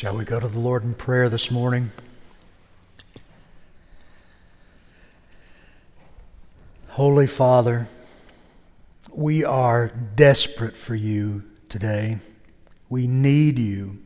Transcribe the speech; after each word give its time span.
Shall 0.00 0.16
we 0.16 0.24
go 0.24 0.40
to 0.40 0.48
the 0.48 0.58
Lord 0.58 0.82
in 0.82 0.94
prayer 0.94 1.28
this 1.28 1.50
morning? 1.50 1.90
Holy 6.88 7.26
Father, 7.26 7.86
we 9.12 9.44
are 9.44 9.88
desperate 10.16 10.74
for 10.74 10.94
you 10.94 11.42
today. 11.68 12.16
We 12.88 13.06
need 13.08 13.58
you. 13.58 13.98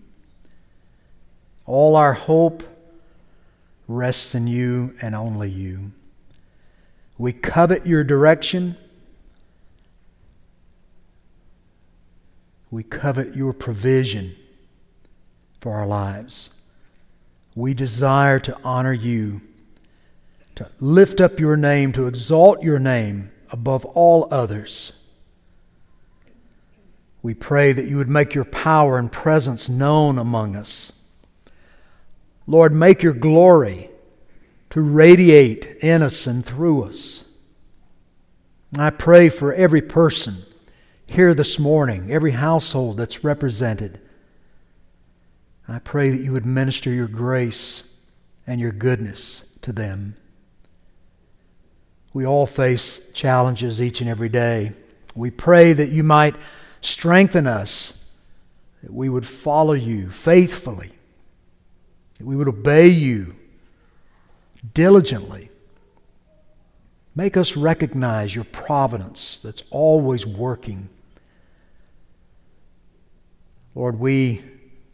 All 1.64 1.94
our 1.94 2.14
hope 2.14 2.64
rests 3.86 4.34
in 4.34 4.48
you 4.48 4.96
and 5.00 5.14
only 5.14 5.48
you. 5.48 5.92
We 7.18 7.32
covet 7.32 7.86
your 7.86 8.02
direction. 8.02 8.76
We 12.72 12.82
covet 12.82 13.36
your 13.36 13.52
provision 13.52 14.34
for 15.64 15.72
our 15.72 15.86
lives. 15.86 16.50
We 17.54 17.72
desire 17.72 18.38
to 18.40 18.58
honor 18.62 18.92
you, 18.92 19.40
to 20.56 20.70
lift 20.78 21.22
up 21.22 21.40
your 21.40 21.56
name, 21.56 21.90
to 21.92 22.06
exalt 22.06 22.62
your 22.62 22.78
name 22.78 23.30
above 23.50 23.86
all 23.86 24.28
others. 24.30 24.92
We 27.22 27.32
pray 27.32 27.72
that 27.72 27.86
you 27.86 27.96
would 27.96 28.10
make 28.10 28.34
your 28.34 28.44
power 28.44 28.98
and 28.98 29.10
presence 29.10 29.70
known 29.70 30.18
among 30.18 30.54
us. 30.54 30.92
Lord, 32.46 32.74
make 32.74 33.02
your 33.02 33.14
glory 33.14 33.88
to 34.68 34.82
radiate 34.82 35.82
in 35.82 36.02
us 36.02 36.26
and 36.26 36.44
through 36.44 36.84
us. 36.84 37.24
I 38.76 38.90
pray 38.90 39.30
for 39.30 39.54
every 39.54 39.80
person 39.80 40.44
here 41.06 41.32
this 41.32 41.58
morning, 41.58 42.12
every 42.12 42.32
household 42.32 42.98
that's 42.98 43.24
represented. 43.24 44.02
I 45.66 45.78
pray 45.78 46.10
that 46.10 46.20
you 46.20 46.32
would 46.32 46.46
minister 46.46 46.90
your 46.90 47.08
grace 47.08 47.84
and 48.46 48.60
your 48.60 48.72
goodness 48.72 49.44
to 49.62 49.72
them. 49.72 50.16
We 52.12 52.26
all 52.26 52.46
face 52.46 53.00
challenges 53.12 53.80
each 53.80 54.00
and 54.00 54.08
every 54.08 54.28
day. 54.28 54.72
We 55.14 55.30
pray 55.30 55.72
that 55.72 55.88
you 55.88 56.02
might 56.02 56.36
strengthen 56.80 57.46
us, 57.46 58.04
that 58.82 58.92
we 58.92 59.08
would 59.08 59.26
follow 59.26 59.72
you 59.72 60.10
faithfully, 60.10 60.92
that 62.18 62.26
we 62.26 62.36
would 62.36 62.48
obey 62.48 62.88
you 62.88 63.34
diligently. 64.74 65.50
Make 67.16 67.36
us 67.36 67.56
recognize 67.56 68.34
your 68.34 68.44
providence 68.44 69.38
that's 69.38 69.62
always 69.70 70.26
working. 70.26 70.88
Lord, 73.74 73.98
we 73.98 74.42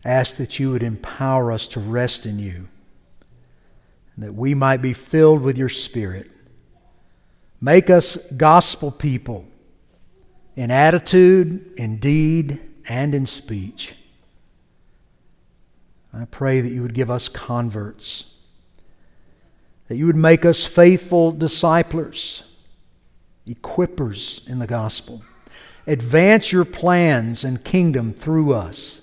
ask 0.05 0.37
that 0.37 0.59
you 0.59 0.71
would 0.71 0.83
empower 0.83 1.53
us 1.53 1.67
to 1.69 1.81
rest 1.81 2.27
in 2.27 2.39
you, 2.39 2.69
and 4.15 4.25
that 4.25 4.35
we 4.35 4.55
might 4.55 4.83
be 4.83 4.93
filled 4.93 5.43
with 5.43 5.59
your 5.59 5.69
Spirit. 5.69 6.31
Make 7.61 7.91
us 7.91 8.17
gospel 8.37 8.91
people 8.91 9.47
in 10.57 10.71
attitude, 10.71 11.75
in 11.77 11.99
deed, 11.99 12.61
and 12.89 13.15
in 13.15 13.27
speech. 13.27 13.95
I 16.13 16.25
pray 16.25 16.61
that 16.61 16.71
you 16.71 16.83
would 16.83 16.95
give 16.95 17.11
us 17.11 17.29
converts, 17.29 18.25
that 19.89 19.97
you 19.97 20.07
would 20.07 20.17
make 20.17 20.45
us 20.45 20.65
faithful 20.65 21.31
disciplers, 21.33 22.43
equippers 23.47 24.47
in 24.49 24.59
the 24.59 24.67
gospel. 24.67 25.23
Advance 25.87 26.53
your 26.53 26.65
plans 26.65 27.45
and 27.45 27.63
kingdom 27.65 28.13
through 28.13 28.53
us. 28.53 29.01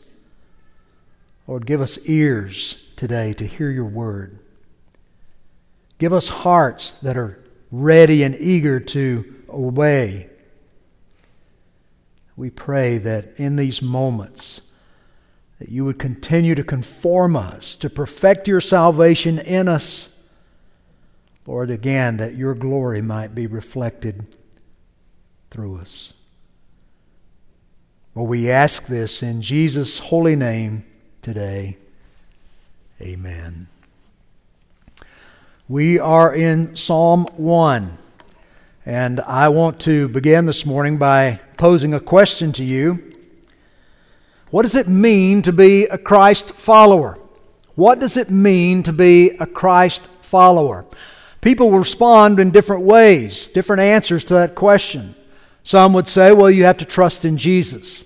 Lord, 1.48 1.66
give 1.66 1.80
us 1.80 1.98
ears 2.06 2.76
today 2.98 3.32
to 3.34 3.46
hear 3.46 3.72
your 3.72 3.86
word. 3.86 4.40
Give 5.98 6.12
us 6.12 6.28
hearts 6.28 6.92
that 6.94 7.18
are 7.18 7.42
ready 7.72 8.24
and 8.24 8.36
eager 8.36 8.80
to 8.80 9.36
obey. 9.50 10.30
We 12.36 12.50
pray 12.50 12.98
that 13.00 13.40
in 13.40 13.56
these 13.56 13.82
moments, 13.82 14.62
that 15.60 15.70
you 15.70 15.86
would 15.86 15.98
continue 15.98 16.54
to 16.54 16.64
conform 16.64 17.36
us, 17.36 17.76
to 17.78 17.90
perfect 17.90 18.48
your 18.48 18.62
salvation 18.62 19.40
in 19.40 19.68
us. 19.68 20.16
Lord, 21.48 21.72
again, 21.72 22.18
that 22.18 22.36
your 22.36 22.54
glory 22.54 23.02
might 23.02 23.34
be 23.34 23.48
reflected 23.48 24.28
through 25.50 25.78
us. 25.78 26.14
Well, 28.14 28.28
we 28.28 28.52
ask 28.52 28.86
this 28.86 29.24
in 29.24 29.42
Jesus' 29.42 29.98
holy 29.98 30.36
name 30.36 30.86
today. 31.28 31.76
Amen. 33.02 33.68
We 35.68 36.00
are 36.00 36.34
in 36.34 36.78
Psalm 36.78 37.26
1, 37.36 37.98
and 38.86 39.20
I 39.20 39.50
want 39.50 39.82
to 39.82 40.08
begin 40.08 40.46
this 40.46 40.66
morning 40.66 40.98
by 40.98 41.42
posing 41.58 41.94
a 41.94 42.00
question 42.00 42.54
to 42.54 42.64
you. 42.64 43.14
What 44.52 44.62
does 44.62 44.76
it 44.76 44.88
mean 44.88 45.42
to 45.42 45.52
be 45.52 45.84
a 45.88 45.98
Christ 45.98 46.52
follower? 46.52 47.20
What 47.76 48.00
does 48.00 48.16
it 48.16 48.30
mean 48.30 48.84
to 48.84 48.94
be 48.94 49.32
a 49.32 49.46
Christ 49.46 50.08
follower? 50.22 50.86
People 51.42 51.72
respond 51.72 52.40
in 52.40 52.52
different 52.52 52.84
ways, 52.84 53.48
different 53.48 53.82
answers 53.82 54.24
to 54.24 54.36
that 54.36 54.56
question. 54.56 55.14
Some 55.66 55.92
would 55.92 56.08
say, 56.08 56.32
well, 56.32 56.50
you 56.50 56.64
have 56.64 56.78
to 56.78 56.86
trust 56.86 57.26
in 57.26 57.38
Jesus. 57.38 58.06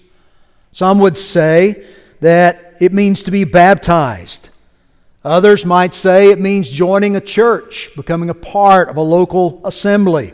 Some 0.72 0.98
would 0.98 1.20
say 1.20 1.86
that 2.22 2.78
it 2.80 2.94
means 2.94 3.24
to 3.24 3.32
be 3.32 3.44
baptized. 3.44 4.50
Others 5.24 5.66
might 5.66 5.94
say 5.94 6.32
it 6.32 6.40
means 6.40 6.70
joining 6.70 7.16
a 7.16 7.22
church, 7.22 7.92
becoming 7.96 8.30
a 8.30 8.34
part 8.34 8.90
of 8.90 8.98
a 8.98 9.02
local 9.02 9.62
assembly, 9.66 10.34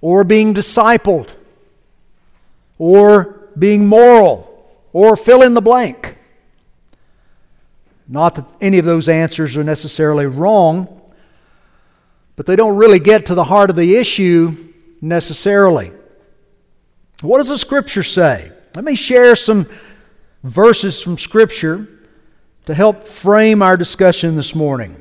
or 0.00 0.22
being 0.22 0.54
discipled, 0.54 1.34
or 2.78 3.48
being 3.58 3.86
moral, 3.86 4.50
or 4.92 5.16
fill 5.16 5.42
in 5.42 5.54
the 5.54 5.62
blank. 5.62 6.18
Not 8.06 8.34
that 8.34 8.46
any 8.60 8.78
of 8.78 8.84
those 8.84 9.08
answers 9.08 9.56
are 9.56 9.64
necessarily 9.64 10.26
wrong, 10.26 11.00
but 12.36 12.46
they 12.46 12.56
don't 12.56 12.76
really 12.76 12.98
get 12.98 13.26
to 13.26 13.34
the 13.34 13.44
heart 13.44 13.70
of 13.70 13.76
the 13.76 13.96
issue 13.96 14.72
necessarily. 15.00 15.92
What 17.22 17.38
does 17.38 17.48
the 17.48 17.58
Scripture 17.58 18.02
say? 18.02 18.52
Let 18.74 18.84
me 18.84 18.96
share 18.96 19.34
some 19.36 19.66
verses 20.44 21.00
from 21.02 21.18
Scripture 21.18 21.88
to 22.66 22.74
help 22.74 23.08
frame 23.08 23.62
our 23.62 23.76
discussion 23.76 24.36
this 24.36 24.54
morning. 24.54 25.00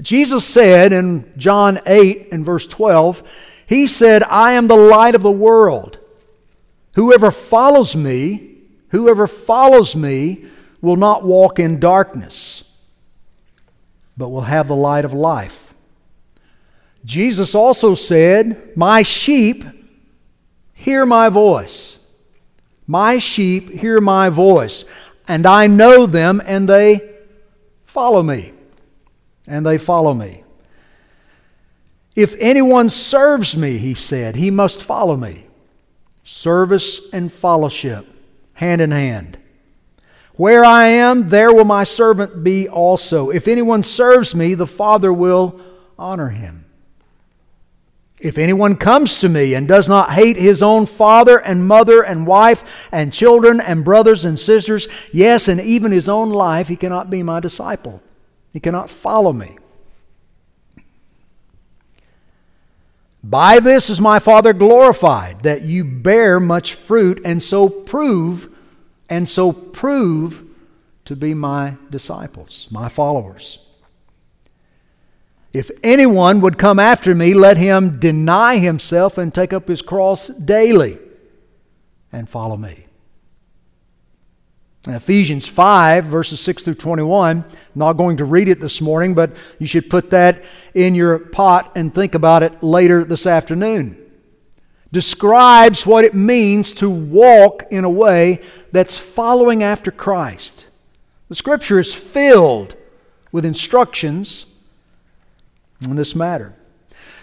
Jesus 0.00 0.44
said 0.44 0.92
in 0.92 1.30
John 1.36 1.80
8 1.84 2.28
and 2.32 2.46
verse 2.46 2.66
12, 2.66 3.22
He 3.66 3.88
said, 3.88 4.22
I 4.22 4.52
am 4.52 4.68
the 4.68 4.76
light 4.76 5.16
of 5.16 5.22
the 5.22 5.30
world. 5.30 5.98
Whoever 6.94 7.30
follows 7.30 7.96
me, 7.96 8.56
whoever 8.88 9.26
follows 9.26 9.96
me 9.96 10.46
will 10.80 10.96
not 10.96 11.24
walk 11.24 11.58
in 11.58 11.80
darkness, 11.80 12.62
but 14.16 14.28
will 14.28 14.42
have 14.42 14.68
the 14.68 14.76
light 14.76 15.04
of 15.04 15.12
life. 15.12 15.74
Jesus 17.04 17.54
also 17.54 17.94
said, 17.94 18.76
My 18.76 19.02
sheep 19.02 19.64
hear 20.72 21.04
my 21.04 21.28
voice. 21.28 21.97
My 22.90 23.18
sheep 23.18 23.68
hear 23.68 24.00
my 24.00 24.30
voice, 24.30 24.86
and 25.28 25.46
I 25.46 25.66
know 25.66 26.06
them, 26.06 26.40
and 26.44 26.66
they 26.66 27.16
follow 27.84 28.22
me. 28.22 28.54
And 29.46 29.64
they 29.64 29.76
follow 29.76 30.14
me. 30.14 30.42
If 32.16 32.34
anyone 32.40 32.88
serves 32.88 33.56
me, 33.56 33.76
he 33.76 33.94
said, 33.94 34.36
he 34.36 34.50
must 34.50 34.82
follow 34.82 35.16
me. 35.16 35.46
Service 36.24 37.00
and 37.12 37.30
fellowship, 37.30 38.06
hand 38.54 38.80
in 38.80 38.90
hand. 38.90 39.38
Where 40.34 40.64
I 40.64 40.86
am, 40.86 41.28
there 41.28 41.52
will 41.52 41.64
my 41.64 41.84
servant 41.84 42.42
be 42.42 42.68
also. 42.68 43.30
If 43.30 43.48
anyone 43.48 43.82
serves 43.82 44.34
me, 44.34 44.54
the 44.54 44.66
Father 44.66 45.12
will 45.12 45.60
honor 45.98 46.28
him. 46.30 46.64
If 48.20 48.36
anyone 48.36 48.76
comes 48.76 49.20
to 49.20 49.28
me 49.28 49.54
and 49.54 49.68
does 49.68 49.88
not 49.88 50.10
hate 50.10 50.36
his 50.36 50.62
own 50.62 50.86
father 50.86 51.38
and 51.38 51.68
mother 51.68 52.02
and 52.02 52.26
wife 52.26 52.64
and 52.90 53.12
children 53.12 53.60
and 53.60 53.84
brothers 53.84 54.24
and 54.24 54.38
sisters, 54.38 54.88
yes, 55.12 55.46
and 55.46 55.60
even 55.60 55.92
his 55.92 56.08
own 56.08 56.30
life, 56.30 56.66
he 56.66 56.76
cannot 56.76 57.10
be 57.10 57.22
my 57.22 57.38
disciple. 57.38 58.02
He 58.52 58.60
cannot 58.60 58.90
follow 58.90 59.32
me. 59.32 59.58
By 63.22 63.60
this 63.60 63.90
is 63.90 64.00
my 64.00 64.18
Father 64.20 64.52
glorified, 64.52 65.42
that 65.42 65.62
you 65.62 65.84
bear 65.84 66.40
much 66.40 66.74
fruit 66.74 67.20
and 67.24 67.42
so 67.42 67.68
prove, 67.68 68.48
and 69.08 69.28
so 69.28 69.52
prove 69.52 70.44
to 71.04 71.14
be 71.14 71.34
my 71.34 71.76
disciples, 71.90 72.68
my 72.70 72.88
followers. 72.88 73.58
If 75.52 75.70
anyone 75.82 76.40
would 76.42 76.58
come 76.58 76.78
after 76.78 77.14
me, 77.14 77.32
let 77.34 77.56
him 77.56 77.98
deny 77.98 78.58
himself 78.58 79.16
and 79.16 79.34
take 79.34 79.52
up 79.52 79.68
his 79.68 79.82
cross 79.82 80.26
daily 80.26 80.98
and 82.12 82.28
follow 82.28 82.56
me. 82.56 82.86
Ephesians 84.86 85.46
5, 85.46 86.04
verses 86.04 86.40
6 86.40 86.62
through 86.62 86.74
21. 86.74 87.38
I'm 87.38 87.44
not 87.74 87.94
going 87.94 88.18
to 88.18 88.24
read 88.24 88.48
it 88.48 88.60
this 88.60 88.80
morning, 88.80 89.14
but 89.14 89.32
you 89.58 89.66
should 89.66 89.90
put 89.90 90.10
that 90.10 90.44
in 90.74 90.94
your 90.94 91.18
pot 91.18 91.72
and 91.74 91.92
think 91.92 92.14
about 92.14 92.42
it 92.42 92.62
later 92.62 93.04
this 93.04 93.26
afternoon. 93.26 93.98
Describes 94.92 95.84
what 95.84 96.04
it 96.04 96.14
means 96.14 96.72
to 96.74 96.88
walk 96.88 97.64
in 97.70 97.84
a 97.84 97.90
way 97.90 98.40
that's 98.72 98.96
following 98.96 99.62
after 99.62 99.90
Christ. 99.90 100.66
The 101.28 101.34
scripture 101.34 101.78
is 101.78 101.92
filled 101.92 102.74
with 103.32 103.44
instructions 103.44 104.46
in 105.82 105.96
this 105.96 106.14
matter. 106.14 106.54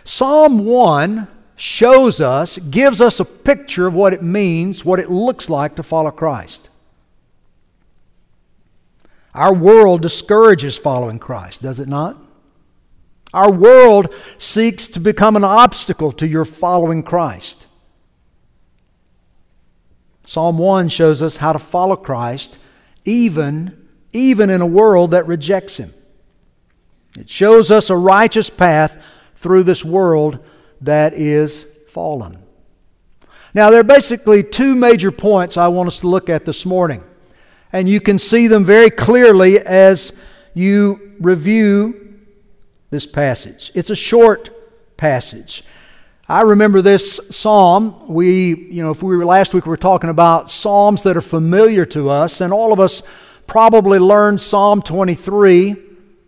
Psalm 0.04 0.66
1 0.66 1.28
shows 1.56 2.22
us, 2.22 2.58
gives 2.58 3.02
us 3.02 3.20
a 3.20 3.26
picture 3.26 3.88
of 3.88 3.94
what 3.94 4.14
it 4.14 4.22
means, 4.22 4.86
what 4.86 5.00
it 5.00 5.10
looks 5.10 5.50
like 5.50 5.76
to 5.76 5.84
follow 5.84 6.12
Christ. 6.12 6.70
Our 9.34 9.54
world 9.54 10.02
discourages 10.02 10.78
following 10.78 11.20
Christ, 11.20 11.62
does 11.62 11.80
it 11.80 11.88
not? 11.88 12.22
Our 13.34 13.52
world 13.52 14.14
seeks 14.38 14.88
to 14.90 15.00
become 15.00 15.36
an 15.36 15.44
obstacle 15.44 16.14
to 16.14 16.28
your 16.28 16.46
following 16.46 17.04
Christ. 17.04 17.68
Psalm 20.24 20.58
1 20.58 20.90
shows 20.90 21.22
us 21.22 21.38
how 21.38 21.52
to 21.54 21.60
follow 21.60 21.96
Christ 21.96 22.58
even, 23.04 23.88
even 24.14 24.50
in 24.50 24.62
a 24.62 24.66
world 24.66 25.12
that 25.12 25.28
rejects 25.28 25.78
Him. 25.78 25.94
It 27.20 27.30
shows 27.30 27.72
us 27.72 27.90
a 27.90 27.96
righteous 27.96 28.50
path 28.50 29.02
through 29.38 29.64
this 29.64 29.84
world 29.86 30.40
that 30.82 31.14
is 31.14 31.66
fallen. 31.90 32.44
Now, 33.54 33.70
there 33.70 33.80
are 33.80 33.84
basically 33.84 34.44
two 34.44 34.76
major 34.76 35.12
points 35.12 35.56
I 35.56 35.70
want 35.70 35.88
us 35.88 36.02
to 36.02 36.08
look 36.08 36.30
at 36.30 36.46
this 36.46 36.66
morning 36.66 37.04
and 37.76 37.90
you 37.90 38.00
can 38.00 38.18
see 38.18 38.48
them 38.48 38.64
very 38.64 38.90
clearly 38.90 39.60
as 39.60 40.14
you 40.54 41.14
review 41.20 42.18
this 42.90 43.06
passage. 43.06 43.70
It's 43.76 43.90
a 43.90 43.96
short 43.98 44.50
passage. 44.96 45.62
I 46.30 46.44
remember 46.44 46.82
this 46.82 47.20
psalm. 47.32 48.08
We, 48.08 48.56
you 48.72 48.82
know, 48.82 48.92
if 48.92 49.04
we 49.04 49.18
were 49.18 49.26
last 49.26 49.54
week, 49.54 49.66
we 49.66 49.72
were 49.72 49.78
talking 49.78 50.10
about 50.10 50.50
psalms 50.50 51.04
that 51.04 51.18
are 51.18 51.22
familiar 51.22 51.86
to 51.88 52.10
us, 52.10 52.40
and 52.40 52.54
all 52.54 52.72
of 52.72 52.80
us 52.80 53.04
probably 53.46 54.00
learned 54.00 54.40
Psalm 54.40 54.82
23 54.82 55.76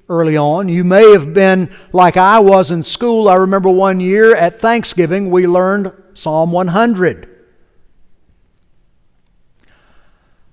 early 0.09 0.38
on. 0.38 0.69
You 0.69 0.83
may 0.83 1.12
have 1.12 1.33
been 1.33 1.69
like 1.92 2.18
I 2.18 2.39
was 2.39 2.71
in 2.71 2.83
school. 2.83 3.27
I 3.27 3.36
remember 3.36 3.69
one 3.69 4.00
year 4.00 4.36
at 4.36 4.59
Thanksgiving, 4.59 5.30
we 5.30 5.48
learned 5.48 5.92
Psalm 6.13 6.51
100. 6.51 7.38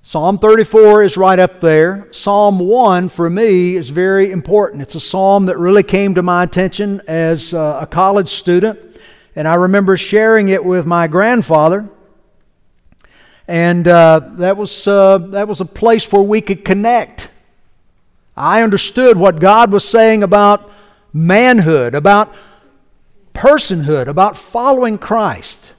Psalm 0.06 0.36
34 0.38 1.04
is 1.04 1.16
right 1.16 1.38
up 1.38 1.60
there. 1.62 2.08
Psalm 2.12 2.58
1 2.58 3.08
for 3.08 3.30
me 3.30 3.74
is 3.76 3.88
very 3.88 4.32
important. 4.32 4.82
It's 4.82 4.94
a 4.94 5.00
psalm 5.00 5.46
that 5.46 5.58
really 5.58 5.82
came 5.82 6.14
to 6.16 6.22
my 6.22 6.42
attention 6.42 7.00
as 7.08 7.54
uh, 7.54 7.78
a 7.80 7.86
college 7.86 8.28
student, 8.28 9.00
and 9.34 9.48
I 9.48 9.54
remember 9.54 9.96
sharing 9.96 10.50
it 10.50 10.62
with 10.62 10.84
my 10.84 11.06
grandfather. 11.06 11.88
And 13.48 13.88
uh, 13.88 14.20
that, 14.34 14.58
was, 14.58 14.86
uh, 14.86 15.18
that 15.18 15.48
was 15.48 15.62
a 15.62 15.66
place 15.66 16.10
where 16.12 16.22
we 16.22 16.42
could 16.42 16.66
connect. 16.66 17.30
I 18.36 18.62
understood 18.62 19.16
what 19.16 19.40
God 19.40 19.70
was 19.70 19.88
saying 19.88 20.22
about 20.22 20.70
manhood, 21.12 21.94
about 21.94 22.34
personhood, 23.32 24.08
about 24.08 24.36
following 24.36 24.98
Christ. 24.98 25.72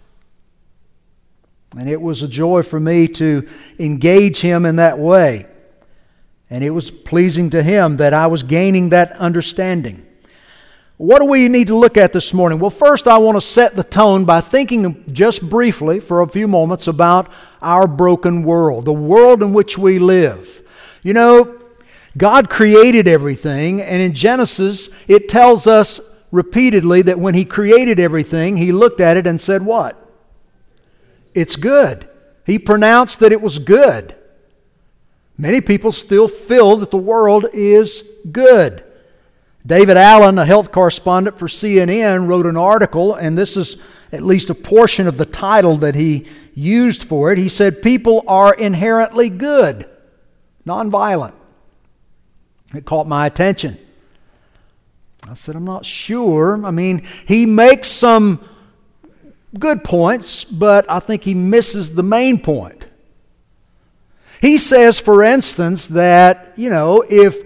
And 1.78 1.90
it 1.90 2.02
was 2.02 2.24
a 2.24 2.28
joy 2.28 2.64
for 2.64 2.80
me 2.80 3.08
to 3.10 3.48
engage 3.78 4.40
him 4.40 4.66
in 4.66 4.78
that 4.78 4.98
way. 4.98 5.46
And 6.50 6.64
it 6.64 6.70
was 6.70 6.90
pleasing 6.92 7.50
to 7.50 7.62
him 7.62 7.98
that 7.98 8.14
I 8.14 8.28
was 8.28 8.44
gaining 8.44 8.90
that 8.90 9.12
understanding. 9.14 10.06
What 10.98 11.20
do 11.20 11.26
we 11.26 11.50
need 11.50 11.68
to 11.68 11.76
look 11.76 11.98
at 11.98 12.14
this 12.14 12.34
morning? 12.34 12.60
Well, 12.60 12.70
first, 12.70 13.08
I 13.08 13.18
want 13.18 13.36
to 13.36 13.42
set 13.42 13.76
the 13.76 13.84
tone 13.84 14.24
by 14.24 14.40
thinking 14.40 15.04
just 15.12 15.42
briefly 15.50 16.00
for 16.00 16.22
a 16.22 16.28
few 16.28 16.48
moments 16.48 16.88
about 16.88 17.30
our 17.62 17.86
broken 17.88 18.44
world, 18.44 18.86
the 18.86 18.94
world 18.94 19.44
in 19.44 19.52
which 19.52 19.78
we 19.78 20.00
live. 20.00 20.62
You 21.04 21.14
know, 21.14 21.60
God 22.18 22.50
created 22.50 23.08
everything, 23.08 23.82
and 23.82 24.02
in 24.02 24.14
Genesis, 24.14 24.90
it 25.08 25.28
tells 25.28 25.68
us 25.68 26.00
repeatedly 26.32 27.02
that 27.04 27.20
when 27.20 27.34
He 27.34 27.46
created 27.46 28.00
everything, 28.00 28.58
He 28.58 28.72
looked 28.72 29.02
at 29.02 29.18
it 29.18 29.28
and 29.28 29.40
said, 29.40 29.66
What? 29.66 30.02
it's 31.36 31.58
good. 31.58 32.08
He 32.46 32.58
pronounced 32.58 33.20
that 33.20 33.32
it 33.32 33.42
was 33.42 33.60
good. 33.60 34.16
Many 35.38 35.60
people 35.60 35.92
still 35.92 36.30
feel 36.30 36.78
that 36.78 36.92
the 36.92 36.98
world 36.98 37.48
is 37.54 38.04
good. 38.32 38.84
David 39.66 39.98
Allen, 39.98 40.40
a 40.40 40.46
health 40.46 40.72
correspondent 40.72 41.38
for 41.38 41.48
CNN, 41.48 42.28
wrote 42.28 42.46
an 42.46 42.56
article, 42.56 43.16
and 43.16 43.38
this 43.38 43.58
is 43.58 43.78
at 44.12 44.22
least 44.22 44.50
a 44.50 44.56
portion 44.56 45.08
of 45.08 45.18
the 45.18 45.26
title 45.26 45.76
that 45.78 45.96
he 45.96 46.26
used 46.54 47.04
for 47.04 47.32
it. 47.32 47.38
He 47.38 47.50
said, 47.50 47.82
People 47.82 48.24
are 48.28 48.54
inherently 48.54 49.30
good, 49.30 49.90
nonviolent. 50.66 51.34
It 52.76 52.86
caught 52.86 53.08
my 53.08 53.26
attention. 53.26 53.78
I 55.30 55.34
said, 55.34 55.56
I'm 55.56 55.66
not 55.66 55.86
sure. 55.86 56.64
I 56.66 56.72
mean, 56.72 57.06
he 57.28 57.46
makes 57.46 57.88
some 57.88 58.48
good 59.58 59.84
points, 59.84 60.44
but 60.44 60.90
I 60.90 61.00
think 61.00 61.24
he 61.24 61.34
misses 61.34 61.96
the 61.96 62.04
main 62.04 62.40
point. 62.40 62.86
He 64.42 64.58
says, 64.58 65.00
for 65.00 65.24
instance, 65.24 65.88
that, 65.88 66.54
you 66.58 66.70
know, 66.70 67.04
if, 67.10 67.38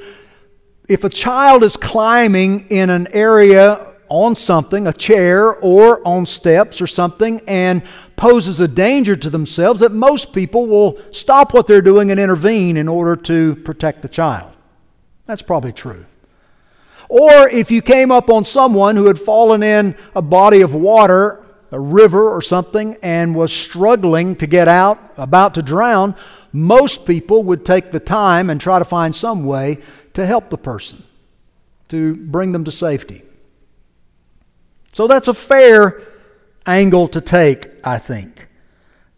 if 0.90 1.04
a 1.04 1.10
child 1.10 1.64
is 1.64 1.78
climbing 1.78 2.68
in 2.70 2.90
an 2.90 3.08
area 3.14 3.94
on 4.10 4.36
something, 4.36 4.88
a 4.88 4.94
chair 4.94 5.56
or 5.56 6.06
on 6.06 6.26
steps 6.26 6.82
or 6.82 6.88
something, 6.88 7.42
and 7.48 7.84
poses 8.16 8.60
a 8.60 8.68
danger 8.68 9.16
to 9.16 9.30
themselves, 9.30 9.80
that 9.80 9.92
most 9.94 10.34
people 10.34 10.66
will 10.68 11.00
stop 11.14 11.54
what 11.54 11.68
they're 11.68 11.82
doing 11.82 12.12
and 12.12 12.20
intervene 12.20 12.76
in 12.76 12.88
order 12.88 13.16
to 13.16 13.56
protect 13.58 14.02
the 14.02 14.10
child. 14.10 14.52
That's 15.30 15.44
probably 15.44 15.74
true. 15.74 16.08
Or 17.08 17.48
if 17.48 17.70
you 17.70 17.84
came 17.84 18.12
up 18.12 18.32
on 18.32 18.46
someone 18.46 18.96
who 18.96 19.06
had 19.06 19.20
fallen 19.20 19.62
in 19.62 19.96
a 20.16 20.24
body 20.24 20.62
of 20.62 20.74
water 20.74 21.44
a 21.72 21.80
river 21.80 22.32
or 22.32 22.42
something 22.42 22.98
and 23.04 23.36
was 23.36 23.54
struggling 23.54 24.36
to 24.38 24.48
get 24.48 24.68
out, 24.68 25.14
about 25.18 25.54
to 25.54 25.62
drown, 25.62 26.16
most 26.52 27.06
people 27.06 27.44
would 27.44 27.64
take 27.64 27.92
the 27.92 28.00
time 28.00 28.50
and 28.50 28.60
try 28.60 28.80
to 28.80 28.86
find 28.86 29.16
some 29.16 29.46
way 29.46 29.78
to 30.14 30.26
help 30.26 30.50
the 30.50 30.58
person, 30.58 31.04
to 31.90 32.16
bring 32.16 32.52
them 32.52 32.64
to 32.64 32.72
safety. 32.72 33.22
So 34.94 35.06
that's 35.06 35.28
a 35.28 35.36
fair 35.36 36.02
angle 36.66 37.08
to 37.10 37.22
take, 37.22 37.70
I 37.84 38.00
think. 38.00 38.48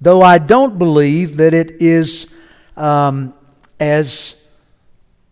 Though 0.02 0.22
I 0.22 0.40
don't 0.40 0.78
believe 0.78 1.38
that 1.38 1.54
it 1.54 1.82
is 1.82 2.34
um, 2.76 3.34
as 3.80 4.41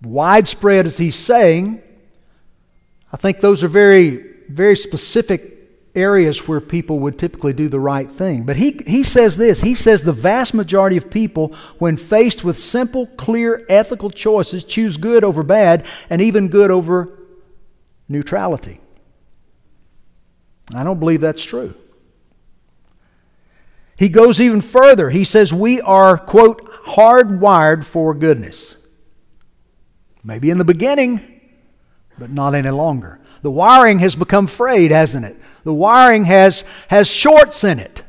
widespread 0.01 0.86
as 0.86 0.98
he's 0.98 1.15
saying. 1.15 1.82
I 3.12 3.18
think 3.18 3.41
those 3.41 3.63
are 3.63 3.68
very, 3.68 4.24
very 4.50 4.75
specific 4.75 5.56
areas 5.96 6.48
where 6.48 6.62
people 6.62 7.00
would 7.00 7.18
typically 7.18 7.53
do 7.53 7.68
the 7.68 7.79
right 7.79 8.10
thing. 8.10 8.44
But 8.44 8.58
he, 8.58 8.79
he 8.86 9.03
says 9.03 9.38
this 9.38 9.62
he 9.62 9.75
says 9.75 10.03
the 10.03 10.13
vast 10.13 10.53
majority 10.53 10.98
of 10.98 11.10
people, 11.10 11.56
when 11.77 11.98
faced 11.98 12.44
with 12.44 12.58
simple, 12.60 13.08
clear, 13.08 13.65
ethical 13.70 14.10
choices, 14.10 14.63
choose 14.63 14.98
good 14.98 15.24
over 15.24 15.44
bad 15.44 15.86
and 16.10 16.22
even 16.22 16.50
good 16.50 16.72
over 16.72 17.20
neutrality. 18.08 18.79
I 20.74 20.84
don't 20.84 21.00
believe 21.00 21.22
that's 21.22 21.44
true. 21.44 21.74
He 23.98 24.08
goes 24.08 24.39
even 24.39 24.62
further. 24.62 25.10
He 25.10 25.25
says 25.25 25.53
we 25.53 25.82
are, 25.82 26.18
quote, 26.18 26.65
hardwired 26.86 27.84
for 27.84 28.13
goodness. 28.13 28.75
Maybe 30.23 30.49
in 30.49 30.57
the 30.57 30.65
beginning, 30.65 31.41
but 32.17 32.29
not 32.29 32.53
any 32.53 32.69
longer. 32.69 33.19
The 33.41 33.51
wiring 33.51 33.99
has 33.99 34.15
become 34.15 34.47
frayed, 34.47 34.91
hasn't 34.91 35.25
it? 35.25 35.38
The 35.63 35.73
wiring 35.73 36.25
has, 36.25 36.63
has 36.89 37.07
shorts 37.07 37.63
in 37.63 37.79
it. 37.79 38.03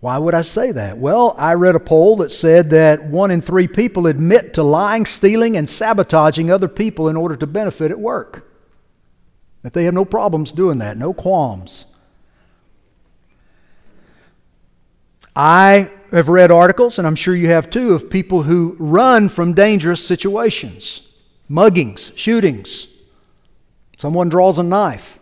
Why 0.00 0.16
would 0.16 0.34
I 0.34 0.42
say 0.42 0.72
that? 0.72 0.96
Well, 0.96 1.34
I 1.36 1.54
read 1.54 1.74
a 1.74 1.80
poll 1.80 2.16
that 2.18 2.30
said 2.30 2.70
that 2.70 3.04
one 3.04 3.30
in 3.30 3.42
three 3.42 3.68
people 3.68 4.06
admit 4.06 4.54
to 4.54 4.62
lying, 4.62 5.04
stealing, 5.04 5.58
and 5.58 5.68
sabotaging 5.68 6.50
other 6.50 6.68
people 6.68 7.08
in 7.08 7.16
order 7.16 7.36
to 7.36 7.46
benefit 7.46 7.90
at 7.90 8.00
work. 8.00 8.46
That 9.62 9.74
they 9.74 9.84
have 9.84 9.92
no 9.92 10.06
problems 10.06 10.52
doing 10.52 10.78
that, 10.78 10.96
no 10.96 11.12
qualms. 11.12 11.84
I 15.36 15.90
have 16.12 16.28
read 16.28 16.50
articles, 16.50 16.98
and 16.98 17.06
I'm 17.06 17.14
sure 17.14 17.34
you 17.34 17.48
have 17.48 17.70
too, 17.70 17.92
of 17.94 18.10
people 18.10 18.42
who 18.42 18.76
run 18.78 19.28
from 19.28 19.54
dangerous 19.54 20.04
situations 20.04 21.06
muggings, 21.50 22.16
shootings. 22.16 22.86
Someone 23.98 24.28
draws 24.28 24.58
a 24.58 24.62
knife. 24.62 25.18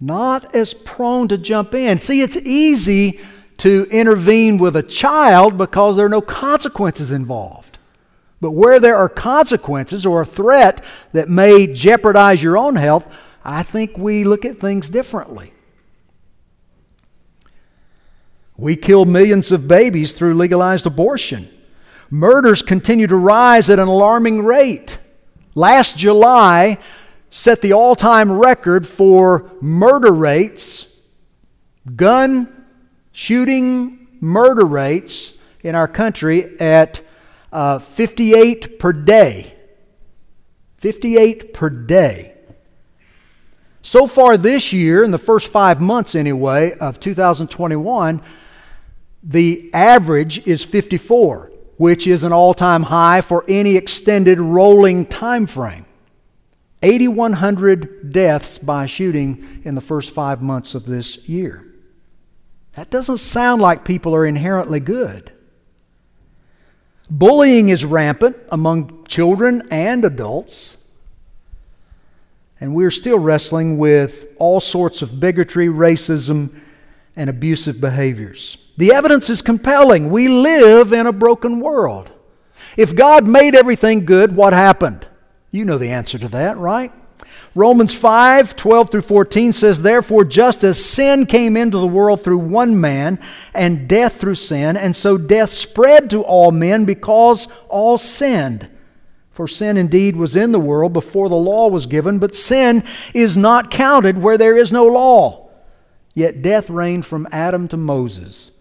not 0.00 0.54
as 0.54 0.72
prone 0.72 1.28
to 1.28 1.36
jump 1.36 1.74
in. 1.74 1.98
See, 1.98 2.22
it's 2.22 2.36
easy 2.36 3.20
to 3.58 3.86
intervene 3.90 4.56
with 4.56 4.74
a 4.74 4.82
child 4.82 5.58
because 5.58 5.96
there 5.96 6.06
are 6.06 6.08
no 6.08 6.22
consequences 6.22 7.12
involved. 7.12 7.78
But 8.40 8.52
where 8.52 8.80
there 8.80 8.96
are 8.96 9.10
consequences 9.10 10.06
or 10.06 10.22
a 10.22 10.26
threat 10.26 10.82
that 11.12 11.28
may 11.28 11.66
jeopardize 11.66 12.42
your 12.42 12.56
own 12.56 12.76
health, 12.76 13.06
I 13.44 13.62
think 13.62 13.98
we 13.98 14.24
look 14.24 14.46
at 14.46 14.58
things 14.58 14.88
differently. 14.88 15.52
We 18.60 18.76
kill 18.76 19.06
millions 19.06 19.52
of 19.52 19.66
babies 19.66 20.12
through 20.12 20.34
legalized 20.34 20.84
abortion. 20.84 21.48
Murders 22.10 22.60
continue 22.60 23.06
to 23.06 23.16
rise 23.16 23.70
at 23.70 23.78
an 23.78 23.88
alarming 23.88 24.44
rate. 24.44 24.98
Last 25.54 25.96
July 25.96 26.76
set 27.30 27.62
the 27.62 27.72
all 27.72 27.96
time 27.96 28.30
record 28.30 28.86
for 28.86 29.50
murder 29.62 30.12
rates, 30.12 30.86
gun 31.96 32.66
shooting 33.12 34.06
murder 34.20 34.66
rates 34.66 35.38
in 35.62 35.74
our 35.74 35.88
country 35.88 36.60
at 36.60 37.00
uh, 37.54 37.78
58 37.78 38.78
per 38.78 38.92
day. 38.92 39.54
58 40.76 41.54
per 41.54 41.70
day. 41.70 42.34
So 43.80 44.06
far 44.06 44.36
this 44.36 44.74
year, 44.74 45.02
in 45.02 45.12
the 45.12 45.18
first 45.18 45.48
five 45.48 45.80
months 45.80 46.14
anyway, 46.14 46.76
of 46.76 47.00
2021, 47.00 48.20
the 49.22 49.70
average 49.74 50.46
is 50.46 50.64
54, 50.64 51.52
which 51.76 52.06
is 52.06 52.24
an 52.24 52.32
all 52.32 52.54
time 52.54 52.84
high 52.84 53.20
for 53.20 53.44
any 53.48 53.76
extended 53.76 54.40
rolling 54.40 55.06
time 55.06 55.46
frame. 55.46 55.86
8,100 56.82 58.12
deaths 58.12 58.58
by 58.58 58.86
shooting 58.86 59.62
in 59.64 59.74
the 59.74 59.80
first 59.82 60.12
five 60.12 60.40
months 60.40 60.74
of 60.74 60.86
this 60.86 61.28
year. 61.28 61.66
That 62.72 62.90
doesn't 62.90 63.18
sound 63.18 63.60
like 63.60 63.84
people 63.84 64.14
are 64.14 64.24
inherently 64.24 64.80
good. 64.80 65.32
Bullying 67.10 67.68
is 67.68 67.84
rampant 67.84 68.36
among 68.50 69.04
children 69.06 69.62
and 69.70 70.04
adults. 70.04 70.76
And 72.60 72.74
we're 72.74 72.90
still 72.90 73.18
wrestling 73.18 73.78
with 73.78 74.28
all 74.38 74.60
sorts 74.60 75.02
of 75.02 75.18
bigotry, 75.18 75.66
racism, 75.66 76.54
and 77.16 77.28
abusive 77.28 77.80
behaviors. 77.80 78.56
The 78.80 78.94
evidence 78.94 79.28
is 79.28 79.42
compelling. 79.42 80.08
We 80.08 80.28
live 80.28 80.94
in 80.94 81.06
a 81.06 81.12
broken 81.12 81.60
world. 81.60 82.10
If 82.78 82.96
God 82.96 83.28
made 83.28 83.54
everything 83.54 84.06
good, 84.06 84.34
what 84.34 84.54
happened? 84.54 85.06
You 85.50 85.66
know 85.66 85.76
the 85.76 85.90
answer 85.90 86.18
to 86.18 86.28
that, 86.28 86.56
right? 86.56 86.90
Romans 87.54 87.92
5 87.92 88.56
12 88.56 88.90
through 88.90 89.02
14 89.02 89.52
says, 89.52 89.82
Therefore, 89.82 90.24
just 90.24 90.64
as 90.64 90.82
sin 90.82 91.26
came 91.26 91.58
into 91.58 91.76
the 91.76 91.86
world 91.86 92.24
through 92.24 92.38
one 92.38 92.80
man, 92.80 93.18
and 93.52 93.86
death 93.86 94.18
through 94.18 94.36
sin, 94.36 94.78
and 94.78 94.96
so 94.96 95.18
death 95.18 95.50
spread 95.50 96.08
to 96.08 96.22
all 96.22 96.50
men 96.50 96.86
because 96.86 97.48
all 97.68 97.98
sinned. 97.98 98.70
For 99.30 99.46
sin 99.46 99.76
indeed 99.76 100.16
was 100.16 100.36
in 100.36 100.52
the 100.52 100.58
world 100.58 100.94
before 100.94 101.28
the 101.28 101.34
law 101.34 101.68
was 101.68 101.84
given, 101.84 102.18
but 102.18 102.34
sin 102.34 102.82
is 103.12 103.36
not 103.36 103.70
counted 103.70 104.16
where 104.16 104.38
there 104.38 104.56
is 104.56 104.72
no 104.72 104.86
law. 104.86 105.50
Yet 106.14 106.40
death 106.40 106.70
reigned 106.70 107.04
from 107.04 107.28
Adam 107.30 107.68
to 107.68 107.76
Moses, 107.76 108.52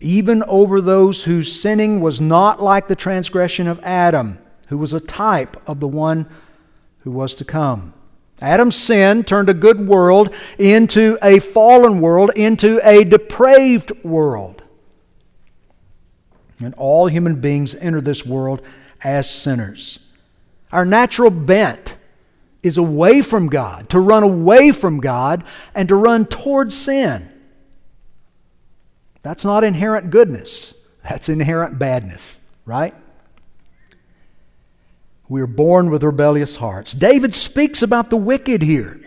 even 0.00 0.42
over 0.44 0.80
those 0.80 1.24
whose 1.24 1.60
sinning 1.60 2.00
was 2.00 2.20
not 2.20 2.62
like 2.62 2.88
the 2.88 2.96
transgression 2.96 3.66
of 3.66 3.80
Adam, 3.82 4.38
who 4.68 4.78
was 4.78 4.92
a 4.92 5.00
type 5.00 5.56
of 5.68 5.80
the 5.80 5.88
one 5.88 6.28
who 7.00 7.10
was 7.10 7.34
to 7.36 7.44
come. 7.44 7.94
Adam's 8.40 8.76
sin 8.76 9.24
turned 9.24 9.48
a 9.48 9.54
good 9.54 9.86
world 9.86 10.34
into 10.58 11.16
a 11.22 11.38
fallen 11.38 12.00
world, 12.00 12.30
into 12.36 12.80
a 12.86 13.04
depraved 13.04 13.92
world. 14.04 14.62
And 16.60 16.74
all 16.74 17.06
human 17.06 17.40
beings 17.40 17.74
enter 17.74 18.00
this 18.00 18.26
world 18.26 18.62
as 19.02 19.30
sinners. 19.30 20.00
Our 20.72 20.84
natural 20.84 21.30
bent 21.30 21.96
is 22.62 22.76
away 22.76 23.22
from 23.22 23.48
God, 23.48 23.88
to 23.90 24.00
run 24.00 24.22
away 24.22 24.72
from 24.72 24.98
God, 24.98 25.44
and 25.74 25.88
to 25.88 25.94
run 25.94 26.26
towards 26.26 26.76
sin. 26.76 27.30
That's 29.26 29.44
not 29.44 29.64
inherent 29.64 30.10
goodness, 30.10 30.72
that's 31.02 31.28
inherent 31.28 31.80
badness, 31.80 32.38
right? 32.64 32.94
We 35.28 35.40
are 35.40 35.48
born 35.48 35.90
with 35.90 36.04
rebellious 36.04 36.54
hearts. 36.54 36.92
David 36.92 37.34
speaks 37.34 37.82
about 37.82 38.08
the 38.08 38.16
wicked 38.16 38.62
here. 38.62 39.00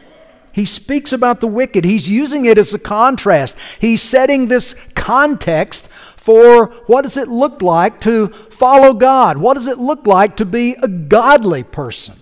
He 0.52 0.66
speaks 0.66 1.14
about 1.14 1.40
the 1.40 1.48
wicked. 1.48 1.86
He's 1.86 2.10
using 2.10 2.44
it 2.44 2.58
as 2.58 2.74
a 2.74 2.80
contrast. 2.80 3.56
He's 3.80 4.02
setting 4.02 4.50
this 4.50 4.76
context 4.94 5.88
for 6.18 6.66
what 6.88 7.04
does 7.04 7.16
it 7.16 7.30
look 7.30 7.62
like 7.62 8.02
to 8.02 8.28
follow 8.50 8.94
God? 8.94 9.38
What 9.38 9.54
does 9.54 9.68
it 9.68 9.78
look 9.78 10.06
like 10.06 10.36
to 10.36 10.46
be 10.46 10.74
a 10.74 10.90
godly 10.90 11.64
person? 11.64 12.16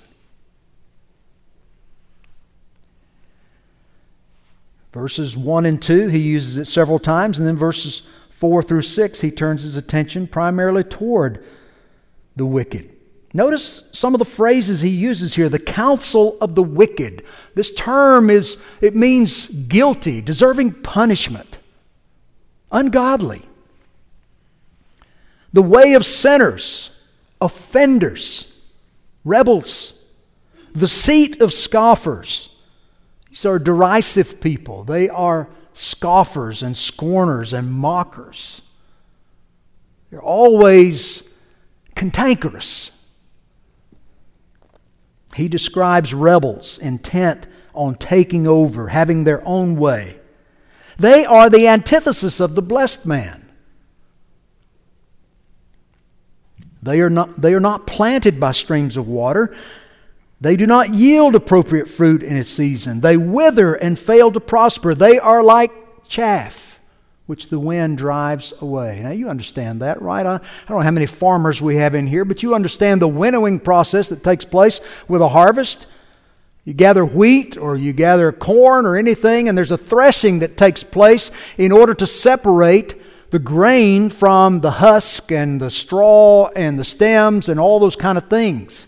Verses 4.94 5.38
1 5.38 5.66
and 5.66 5.82
2, 5.82 6.08
he 6.08 6.20
uses 6.20 6.58
it 6.58 6.66
several 6.66 7.00
times, 7.00 7.38
and 7.38 7.48
then 7.48 7.58
verses 7.58 8.02
4 8.30 8.64
through 8.64 8.84
6, 8.84 9.22
he 9.22 9.32
turns 9.32 9.64
his 9.64 9.76
attention 9.76 10.28
primarily 10.28 10.84
toward 10.84 11.44
the 12.36 12.46
wicked. 12.46 12.92
Notice 13.34 13.84
some 13.92 14.16
of 14.16 14.20
the 14.20 14.26
phrases 14.26 14.82
he 14.82 14.90
uses 14.90 15.36
here 15.36 15.50
the 15.50 15.60
counsel 15.60 16.38
of 16.40 16.56
the 16.56 16.64
wicked. 16.64 17.24
This 17.56 17.74
term 17.74 18.30
is, 18.30 18.58
it 18.82 18.96
means 18.96 19.48
guilty, 19.48 20.22
deserving 20.22 20.74
punishment, 20.82 21.58
ungodly. 22.72 23.44
The 25.54 25.62
way 25.62 25.94
of 25.94 26.06
sinners, 26.06 26.92
offenders, 27.42 28.52
rebels, 29.26 29.94
the 30.74 30.88
seat 30.88 31.42
of 31.42 31.54
scoffers. 31.54 32.50
These 33.38 33.46
are 33.46 33.60
derisive 33.60 34.42
people. 34.42 34.84
They 34.84 35.10
are 35.10 35.48
scoffers 35.72 36.64
and 36.64 36.76
scorners 36.76 37.54
and 37.54 37.72
mockers. 37.72 38.64
They're 40.10 40.20
always 40.20 41.30
cantankerous. 41.94 42.90
He 45.36 45.48
describes 45.48 46.16
rebels 46.16 46.80
intent 46.80 47.46
on 47.76 47.94
taking 47.94 48.48
over, 48.48 48.88
having 48.88 49.24
their 49.24 49.48
own 49.48 49.76
way. 49.76 50.20
They 50.98 51.24
are 51.24 51.48
the 51.48 51.68
antithesis 51.68 52.40
of 52.40 52.56
the 52.56 52.64
blessed 52.64 53.06
man. 53.06 53.48
They 56.82 57.02
are 57.02 57.12
not, 57.12 57.40
they 57.40 57.54
are 57.54 57.60
not 57.60 57.86
planted 57.86 58.40
by 58.40 58.54
streams 58.54 58.98
of 58.98 59.08
water. 59.08 59.56
They 60.40 60.56
do 60.56 60.68
not 60.68 60.90
yield 60.90 61.36
appropriate 61.36 61.90
fruit 61.90 62.22
in 62.22 62.38
its 62.38 62.50
season. 62.50 63.02
They 63.02 63.18
wither 63.18 63.74
and 63.74 63.98
fail 63.98 64.32
to 64.32 64.40
prosper. 64.40 64.94
They 64.94 65.18
are 65.18 65.44
like 65.44 65.72
chaff 66.08 66.68
which 67.28 67.50
the 67.50 67.60
wind 67.60 67.98
drives 67.98 68.54
away. 68.62 69.02
Now, 69.04 69.12
you 69.12 69.30
understand 69.30 69.82
that, 69.82 70.02
right? 70.02 70.26
I, 70.26 70.36
I, 70.36 70.40
don't 70.68 70.78
know 70.78 70.84
how 70.84 70.92
many 70.92 71.06
farmers 71.06 71.62
we 71.62 71.76
have 71.76 71.94
in 71.94 72.08
here, 72.08 72.26
but 72.26 72.42
you 72.42 72.56
understand 72.56 73.02
the 73.02 73.08
winnowing 73.08 73.60
process 73.60 74.08
that 74.10 74.24
takes 74.24 74.46
place 74.46 74.80
with 75.10 75.22
a 75.22 75.28
harvest. 75.28 75.88
You 76.64 76.74
gather 76.74 77.06
wheat 77.06 77.58
or 77.58 77.76
you 77.76 77.92
gather 77.92 78.32
corn 78.32 78.86
or 78.86 78.96
anything, 78.96 79.50
and 79.50 79.58
there's 79.58 79.72
a 79.72 79.78
threshing 79.78 80.40
that 80.40 80.58
takes 80.58 80.84
place 80.84 81.30
in 81.58 81.74
order 81.74 81.94
to 81.96 82.08
separate 82.08 82.96
the 83.30 83.40
grain 83.40 84.10
from 84.10 84.62
the 84.62 84.72
husk 84.72 85.30
and 85.30 85.62
the 85.62 85.70
straw 85.70 86.50
and 86.56 86.80
the 86.80 86.86
stems 86.86 87.50
and 87.50 87.60
all 87.60 87.80
those 87.80 87.98
kind 87.98 88.18
of 88.18 88.30
things. 88.30 88.88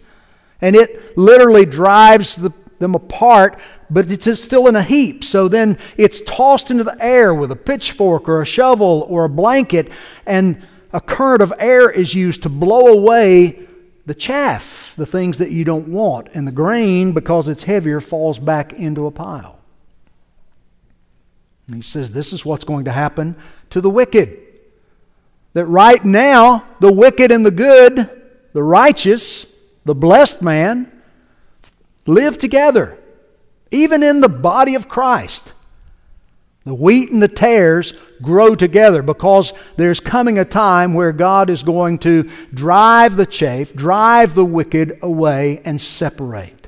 And 0.62 0.76
it 0.76 1.18
literally 1.18 1.66
drives 1.66 2.36
the, 2.36 2.52
them 2.80 2.96
apart 2.96 3.60
but 3.90 4.10
it's 4.12 4.40
still 4.40 4.68
in 4.68 4.76
a 4.76 4.84
heap. 4.84 5.24
So 5.24 5.48
then 5.48 5.78
it's 5.98 6.22
tossed 6.22 6.72
into 6.72 6.84
the 6.84 6.98
air 7.00 7.34
with 7.34 7.52
a 7.52 7.56
pitchfork 7.56 8.30
or 8.30 8.42
a 8.42 8.46
shovel 8.46 9.06
or 9.10 9.26
a 9.26 9.30
blanket, 9.30 9.90
and 10.26 10.62
a 10.94 11.02
current 11.02 11.42
of 11.42 11.54
air 11.60 11.90
is 11.90 12.14
used 12.14 12.44
to 12.44 12.50
blow 12.50 12.88
away 12.88 13.68
the 14.06 14.14
chaff, 14.14 14.94
the 14.98 15.06
things 15.06 15.38
that 15.38 15.52
you 15.52 15.64
don't 15.64 15.88
want. 15.88 16.30
And 16.34 16.48
the 16.48 16.52
grain, 16.52 17.12
because 17.12 17.48
it's 17.48 17.64
heavier, 17.64 18.02
falls 18.02 18.40
back 18.40 18.74
into 18.74 19.06
a 19.06 19.12
pile. 19.12 19.60
And 21.68 21.76
he 21.76 21.82
says, 21.82 22.12
This 22.12 22.34
is 22.34 22.46
what's 22.46 22.64
going 22.64 22.86
to 22.86 22.92
happen 22.92 23.36
to 23.72 23.82
the 23.82 23.90
wicked. 23.90 24.40
That 25.54 25.66
right 25.66 26.04
now, 26.04 26.66
the 26.80 26.92
wicked 26.92 27.32
and 27.32 27.46
the 27.46 27.52
good, 27.52 28.10
the 28.54 28.64
righteous, 28.64 29.49
the 29.90 29.96
blessed 29.96 30.44
man, 30.44 31.02
live 32.06 32.38
together 32.38 32.96
even 33.72 34.04
in 34.04 34.22
the 34.22 34.30
body 34.30 34.76
of 34.76 34.88
Christ. 34.88 35.52
The 36.64 36.76
wheat 36.76 37.10
and 37.10 37.24
the 37.24 37.28
tares 37.28 37.94
grow 38.22 38.54
together 38.54 39.02
because 39.02 39.52
there's 39.78 40.00
coming 40.00 40.38
a 40.38 40.46
time 40.46 40.94
where 40.94 41.12
God 41.12 41.50
is 41.50 41.64
going 41.64 41.98
to 42.00 42.30
drive 42.54 43.16
the 43.16 43.26
chaff, 43.26 43.74
drive 43.74 44.36
the 44.36 44.46
wicked 44.46 45.00
away, 45.02 45.60
and 45.66 45.82
separate. 45.82 46.68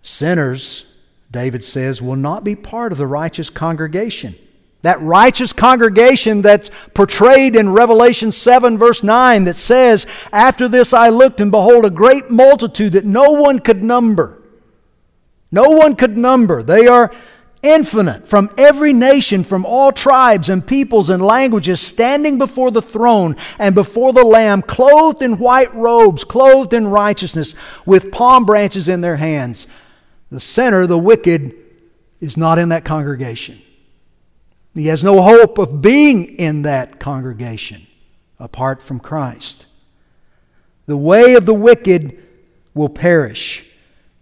Sinners, 0.00 0.86
David 1.30 1.62
says, 1.62 2.00
will 2.00 2.16
not 2.16 2.44
be 2.44 2.56
part 2.56 2.92
of 2.92 2.98
the 2.98 3.06
righteous 3.06 3.50
congregation. 3.50 4.36
That 4.82 5.00
righteous 5.00 5.52
congregation 5.52 6.40
that's 6.40 6.70
portrayed 6.94 7.56
in 7.56 7.72
Revelation 7.72 8.30
7, 8.30 8.78
verse 8.78 9.02
9, 9.02 9.44
that 9.44 9.56
says, 9.56 10.06
After 10.32 10.68
this 10.68 10.92
I 10.92 11.08
looked, 11.08 11.40
and 11.40 11.50
behold, 11.50 11.84
a 11.84 11.90
great 11.90 12.30
multitude 12.30 12.92
that 12.92 13.04
no 13.04 13.32
one 13.32 13.58
could 13.58 13.82
number. 13.82 14.40
No 15.50 15.70
one 15.70 15.96
could 15.96 16.16
number. 16.16 16.62
They 16.62 16.86
are 16.86 17.10
infinite 17.62 18.28
from 18.28 18.50
every 18.56 18.92
nation, 18.92 19.42
from 19.42 19.66
all 19.66 19.90
tribes 19.90 20.48
and 20.48 20.64
peoples 20.64 21.10
and 21.10 21.22
languages, 21.22 21.80
standing 21.80 22.38
before 22.38 22.70
the 22.70 22.82
throne 22.82 23.36
and 23.58 23.74
before 23.74 24.12
the 24.12 24.24
Lamb, 24.24 24.62
clothed 24.62 25.22
in 25.22 25.38
white 25.38 25.74
robes, 25.74 26.22
clothed 26.22 26.72
in 26.72 26.86
righteousness, 26.86 27.54
with 27.84 28.12
palm 28.12 28.44
branches 28.44 28.88
in 28.88 29.00
their 29.00 29.16
hands. 29.16 29.66
The 30.30 30.40
sinner, 30.40 30.86
the 30.86 30.98
wicked, 30.98 31.54
is 32.20 32.36
not 32.36 32.58
in 32.58 32.68
that 32.68 32.84
congregation. 32.84 33.60
He 34.78 34.86
has 34.86 35.02
no 35.02 35.20
hope 35.20 35.58
of 35.58 35.82
being 35.82 36.36
in 36.36 36.62
that 36.62 37.00
congregation 37.00 37.84
apart 38.38 38.80
from 38.80 39.00
Christ. 39.00 39.66
The 40.86 40.96
way 40.96 41.34
of 41.34 41.46
the 41.46 41.54
wicked 41.54 42.22
will 42.74 42.88
perish. 42.88 43.66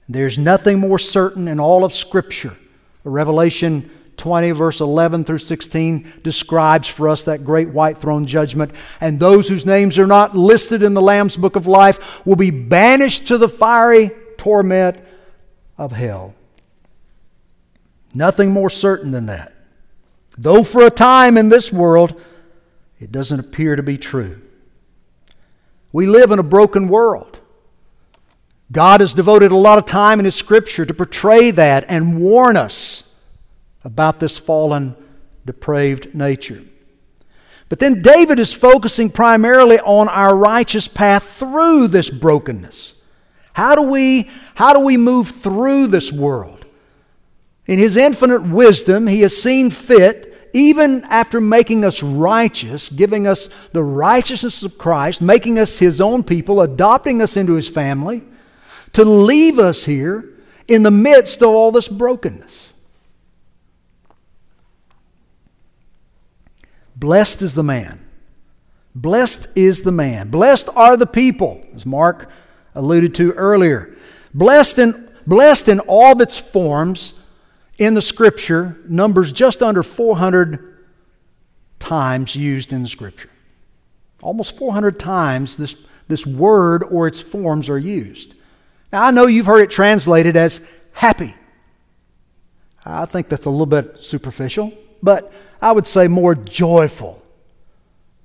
There's 0.08 0.38
nothing 0.38 0.78
more 0.78 0.98
certain 0.98 1.46
in 1.46 1.60
all 1.60 1.84
of 1.84 1.92
Scripture. 1.92 2.56
Revelation 3.04 3.90
20, 4.16 4.52
verse 4.52 4.80
11 4.80 5.24
through 5.24 5.38
16, 5.38 6.20
describes 6.22 6.88
for 6.88 7.10
us 7.10 7.24
that 7.24 7.44
great 7.44 7.68
white 7.68 7.98
throne 7.98 8.26
judgment. 8.26 8.72
And 9.02 9.20
those 9.20 9.48
whose 9.48 9.66
names 9.66 9.98
are 9.98 10.06
not 10.06 10.38
listed 10.38 10.82
in 10.82 10.94
the 10.94 11.02
Lamb's 11.02 11.36
book 11.36 11.56
of 11.56 11.66
life 11.66 11.98
will 12.24 12.34
be 12.34 12.50
banished 12.50 13.28
to 13.28 13.36
the 13.36 13.50
fiery 13.50 14.10
torment 14.38 14.96
of 15.76 15.92
hell. 15.92 16.34
Nothing 18.14 18.52
more 18.52 18.70
certain 18.70 19.10
than 19.10 19.26
that. 19.26 19.52
Though 20.38 20.62
for 20.62 20.86
a 20.86 20.90
time 20.90 21.38
in 21.38 21.48
this 21.48 21.72
world, 21.72 22.20
it 23.00 23.12
doesn't 23.12 23.40
appear 23.40 23.76
to 23.76 23.82
be 23.82 23.98
true. 23.98 24.40
We 25.92 26.06
live 26.06 26.30
in 26.30 26.38
a 26.38 26.44
broken 26.44 26.88
world. 26.88 27.38
God 28.72 29.00
has 29.00 29.14
devoted 29.14 29.52
a 29.52 29.56
lot 29.56 29.78
of 29.78 29.86
time 29.86 30.18
in 30.18 30.24
His 30.24 30.34
Scripture 30.34 30.84
to 30.84 30.94
portray 30.94 31.50
that 31.52 31.84
and 31.88 32.20
warn 32.20 32.56
us 32.56 33.14
about 33.84 34.18
this 34.18 34.36
fallen, 34.36 34.96
depraved 35.44 36.14
nature. 36.14 36.62
But 37.68 37.78
then 37.78 38.02
David 38.02 38.38
is 38.38 38.52
focusing 38.52 39.10
primarily 39.10 39.78
on 39.80 40.08
our 40.08 40.36
righteous 40.36 40.88
path 40.88 41.24
through 41.24 41.88
this 41.88 42.10
brokenness. 42.10 42.94
How 43.52 43.74
do 43.74 43.82
we, 43.82 44.30
how 44.54 44.72
do 44.72 44.80
we 44.80 44.96
move 44.96 45.30
through 45.30 45.88
this 45.88 46.12
world? 46.12 46.55
In 47.66 47.78
his 47.78 47.96
infinite 47.96 48.42
wisdom, 48.42 49.06
he 49.06 49.22
has 49.22 49.40
seen 49.40 49.70
fit 49.70 50.26
even 50.56 51.04
after 51.04 51.38
making 51.38 51.84
us 51.84 52.02
righteous, 52.02 52.88
giving 52.88 53.26
us 53.26 53.50
the 53.72 53.82
righteousness 53.82 54.62
of 54.62 54.78
Christ, 54.78 55.20
making 55.20 55.58
us 55.58 55.78
His 55.78 56.00
own 56.00 56.24
people, 56.24 56.62
adopting 56.62 57.20
us 57.20 57.36
into 57.36 57.52
His 57.52 57.68
family, 57.68 58.22
to 58.94 59.04
leave 59.04 59.58
us 59.58 59.84
here 59.84 60.32
in 60.66 60.82
the 60.82 60.90
midst 60.90 61.42
of 61.42 61.50
all 61.50 61.72
this 61.72 61.88
brokenness. 61.88 62.72
Blessed 66.96 67.42
is 67.42 67.52
the 67.52 67.62
man. 67.62 68.00
Blessed 68.94 69.48
is 69.54 69.82
the 69.82 69.92
man. 69.92 70.30
Blessed 70.30 70.70
are 70.74 70.96
the 70.96 71.06
people, 71.06 71.62
as 71.74 71.84
Mark 71.84 72.30
alluded 72.74 73.14
to 73.16 73.32
earlier. 73.32 73.94
Blessed 74.32 74.78
in, 74.78 75.10
blessed 75.26 75.68
in 75.68 75.80
all 75.80 76.12
of 76.12 76.22
its 76.22 76.38
forms 76.38 77.12
in 77.78 77.94
the 77.94 78.02
scripture 78.02 78.78
numbers 78.88 79.32
just 79.32 79.62
under 79.62 79.82
400 79.82 80.78
times 81.78 82.34
used 82.34 82.72
in 82.72 82.82
the 82.82 82.88
scripture. 82.88 83.30
Almost 84.22 84.56
400 84.56 84.98
times 84.98 85.56
this, 85.56 85.76
this 86.08 86.26
word 86.26 86.82
or 86.84 87.06
its 87.06 87.20
forms 87.20 87.68
are 87.68 87.78
used. 87.78 88.34
Now, 88.92 89.04
I 89.04 89.10
know 89.10 89.26
you've 89.26 89.46
heard 89.46 89.60
it 89.60 89.70
translated 89.70 90.36
as 90.36 90.60
happy. 90.92 91.34
I 92.84 93.04
think 93.04 93.28
that's 93.28 93.46
a 93.46 93.50
little 93.50 93.66
bit 93.66 94.02
superficial, 94.02 94.72
but 95.02 95.32
I 95.60 95.72
would 95.72 95.86
say 95.86 96.06
more 96.06 96.34
joyful, 96.34 97.22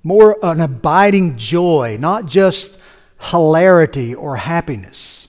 more 0.03 0.37
an 0.43 0.61
abiding 0.61 1.37
joy, 1.37 1.97
not 1.99 2.27
just 2.27 2.77
hilarity 3.19 4.13
or 4.13 4.37
happiness. 4.37 5.27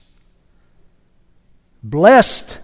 Blessed 1.83 2.59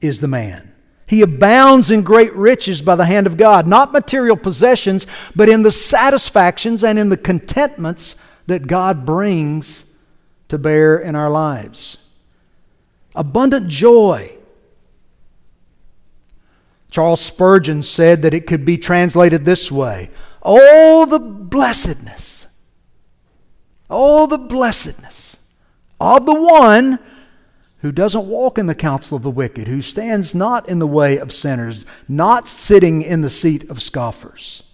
is 0.00 0.20
the 0.20 0.28
man. 0.28 0.72
He 1.06 1.22
abounds 1.22 1.90
in 1.90 2.02
great 2.02 2.34
riches 2.34 2.82
by 2.82 2.94
the 2.94 3.06
hand 3.06 3.26
of 3.26 3.38
God, 3.38 3.66
not 3.66 3.92
material 3.92 4.36
possessions, 4.36 5.06
but 5.34 5.48
in 5.48 5.62
the 5.62 5.72
satisfactions 5.72 6.84
and 6.84 6.98
in 6.98 7.08
the 7.08 7.16
contentments 7.16 8.14
that 8.46 8.66
God 8.66 9.06
brings 9.06 9.86
to 10.48 10.58
bear 10.58 10.98
in 10.98 11.14
our 11.14 11.30
lives. 11.30 11.96
Abundant 13.14 13.68
joy. 13.68 14.34
Charles 16.90 17.20
Spurgeon 17.20 17.82
said 17.82 18.22
that 18.22 18.34
it 18.34 18.46
could 18.46 18.64
be 18.64 18.78
translated 18.78 19.44
this 19.44 19.72
way 19.72 20.10
Oh, 20.42 21.06
the 21.06 21.18
blessedness, 21.18 22.46
oh, 23.88 24.26
the 24.26 24.38
blessedness 24.38 25.36
of 26.00 26.26
the 26.26 26.34
one 26.34 26.98
who 27.80 27.92
doesn't 27.92 28.26
walk 28.26 28.58
in 28.58 28.66
the 28.66 28.74
counsel 28.74 29.16
of 29.16 29.22
the 29.22 29.30
wicked, 29.30 29.68
who 29.68 29.80
stands 29.80 30.34
not 30.34 30.68
in 30.68 30.78
the 30.78 30.86
way 30.86 31.18
of 31.18 31.32
sinners, 31.32 31.84
not 32.08 32.48
sitting 32.48 33.02
in 33.02 33.20
the 33.20 33.30
seat 33.30 33.70
of 33.70 33.80
scoffers. 33.80 34.64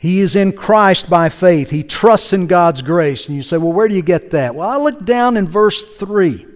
He 0.00 0.20
is 0.20 0.36
in 0.36 0.52
Christ 0.52 1.10
by 1.10 1.28
faith. 1.28 1.70
He 1.70 1.82
trusts 1.82 2.32
in 2.32 2.46
God's 2.46 2.82
grace. 2.82 3.26
And 3.26 3.36
you 3.36 3.42
say, 3.42 3.56
well, 3.56 3.72
where 3.72 3.88
do 3.88 3.96
you 3.96 4.02
get 4.02 4.30
that? 4.30 4.54
Well, 4.54 4.68
I 4.68 4.76
look 4.76 5.04
down 5.04 5.36
in 5.36 5.48
verse 5.48 5.82
3. 5.82 6.46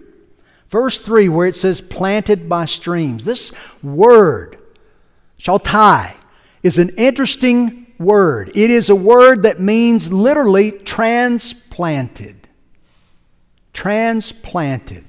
Verse 0.69 0.97
3, 0.99 1.29
where 1.29 1.47
it 1.47 1.55
says, 1.55 1.81
planted 1.81 2.47
by 2.47 2.65
streams. 2.65 3.25
This 3.25 3.51
word, 3.81 4.57
shaltai, 5.39 6.13
is 6.61 6.77
an 6.77 6.89
interesting 6.97 7.87
word. 7.99 8.49
It 8.55 8.71
is 8.71 8.89
a 8.89 8.95
word 8.95 9.43
that 9.43 9.59
means 9.59 10.11
literally 10.11 10.71
transplanted 10.71 12.42
transplanted. 13.73 15.05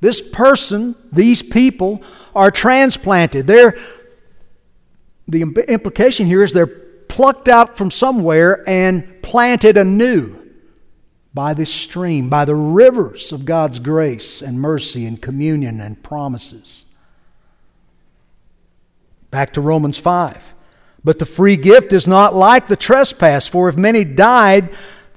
This 0.00 0.20
person, 0.22 0.94
these 1.12 1.42
people, 1.42 2.02
are 2.34 2.50
transplanted. 2.50 3.46
They're, 3.46 3.76
the 5.26 5.42
implication 5.68 6.26
here 6.26 6.42
is 6.42 6.52
they're 6.52 6.66
plucked 6.66 7.48
out 7.48 7.76
from 7.76 7.90
somewhere 7.90 8.68
and 8.68 9.22
planted 9.22 9.76
anew 9.76 10.40
by 11.32 11.54
this 11.54 11.72
stream, 11.72 12.28
by 12.28 12.44
the 12.44 12.54
rivers 12.54 13.32
of 13.32 13.44
God's 13.44 13.78
grace 13.78 14.40
and 14.40 14.60
mercy 14.60 15.04
and 15.06 15.20
communion 15.20 15.80
and 15.80 16.00
promises. 16.02 16.84
Back 19.30 19.54
to 19.54 19.60
Romans 19.60 19.98
5. 19.98 20.54
But 21.02 21.18
the 21.18 21.26
free 21.26 21.56
gift 21.56 21.92
is 21.92 22.06
not 22.06 22.34
like 22.34 22.66
the 22.66 22.76
trespass, 22.76 23.48
for 23.48 23.68
if 23.68 23.76
many 23.76 24.04
died 24.04 24.70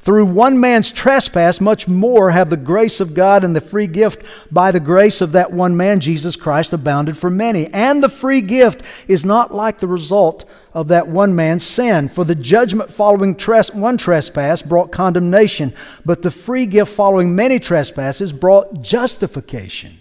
through 0.08 0.26
one 0.26 0.58
man's 0.58 0.90
trespass, 0.90 1.60
much 1.60 1.86
more 1.86 2.32
have 2.32 2.50
the 2.50 2.56
grace 2.56 3.02
of 3.02 3.14
God 3.14 3.44
and 3.44 3.54
the 3.54 3.60
free 3.60 3.88
gift 3.88 4.24
by 4.50 4.72
the 4.72 4.80
grace 4.80 5.20
of 5.20 5.34
that 5.34 5.52
one 5.52 5.76
man, 5.76 6.00
Jesus 6.00 6.38
Christ, 6.38 6.72
abounded 6.72 7.18
for 7.18 7.30
many. 7.30 7.68
And 7.74 8.02
the 8.02 8.08
free 8.08 8.40
gift 8.40 8.84
is 9.10 9.26
not 9.26 9.54
like 9.54 9.80
the 9.80 9.88
result 9.88 10.46
of 10.74 10.88
that 10.88 11.10
one 11.10 11.36
man's 11.36 11.68
sin. 11.68 12.08
For 12.08 12.24
the 12.24 12.36
judgment 12.36 12.90
following 12.90 13.36
tres- 13.36 13.74
one 13.74 13.98
trespass 13.98 14.62
brought 14.62 14.94
condemnation, 14.94 15.74
but 16.06 16.22
the 16.22 16.32
free 16.32 16.68
gift 16.68 16.94
following 16.94 17.36
many 17.36 17.60
trespasses 17.60 18.32
brought 18.32 18.82
justification. 18.82 20.00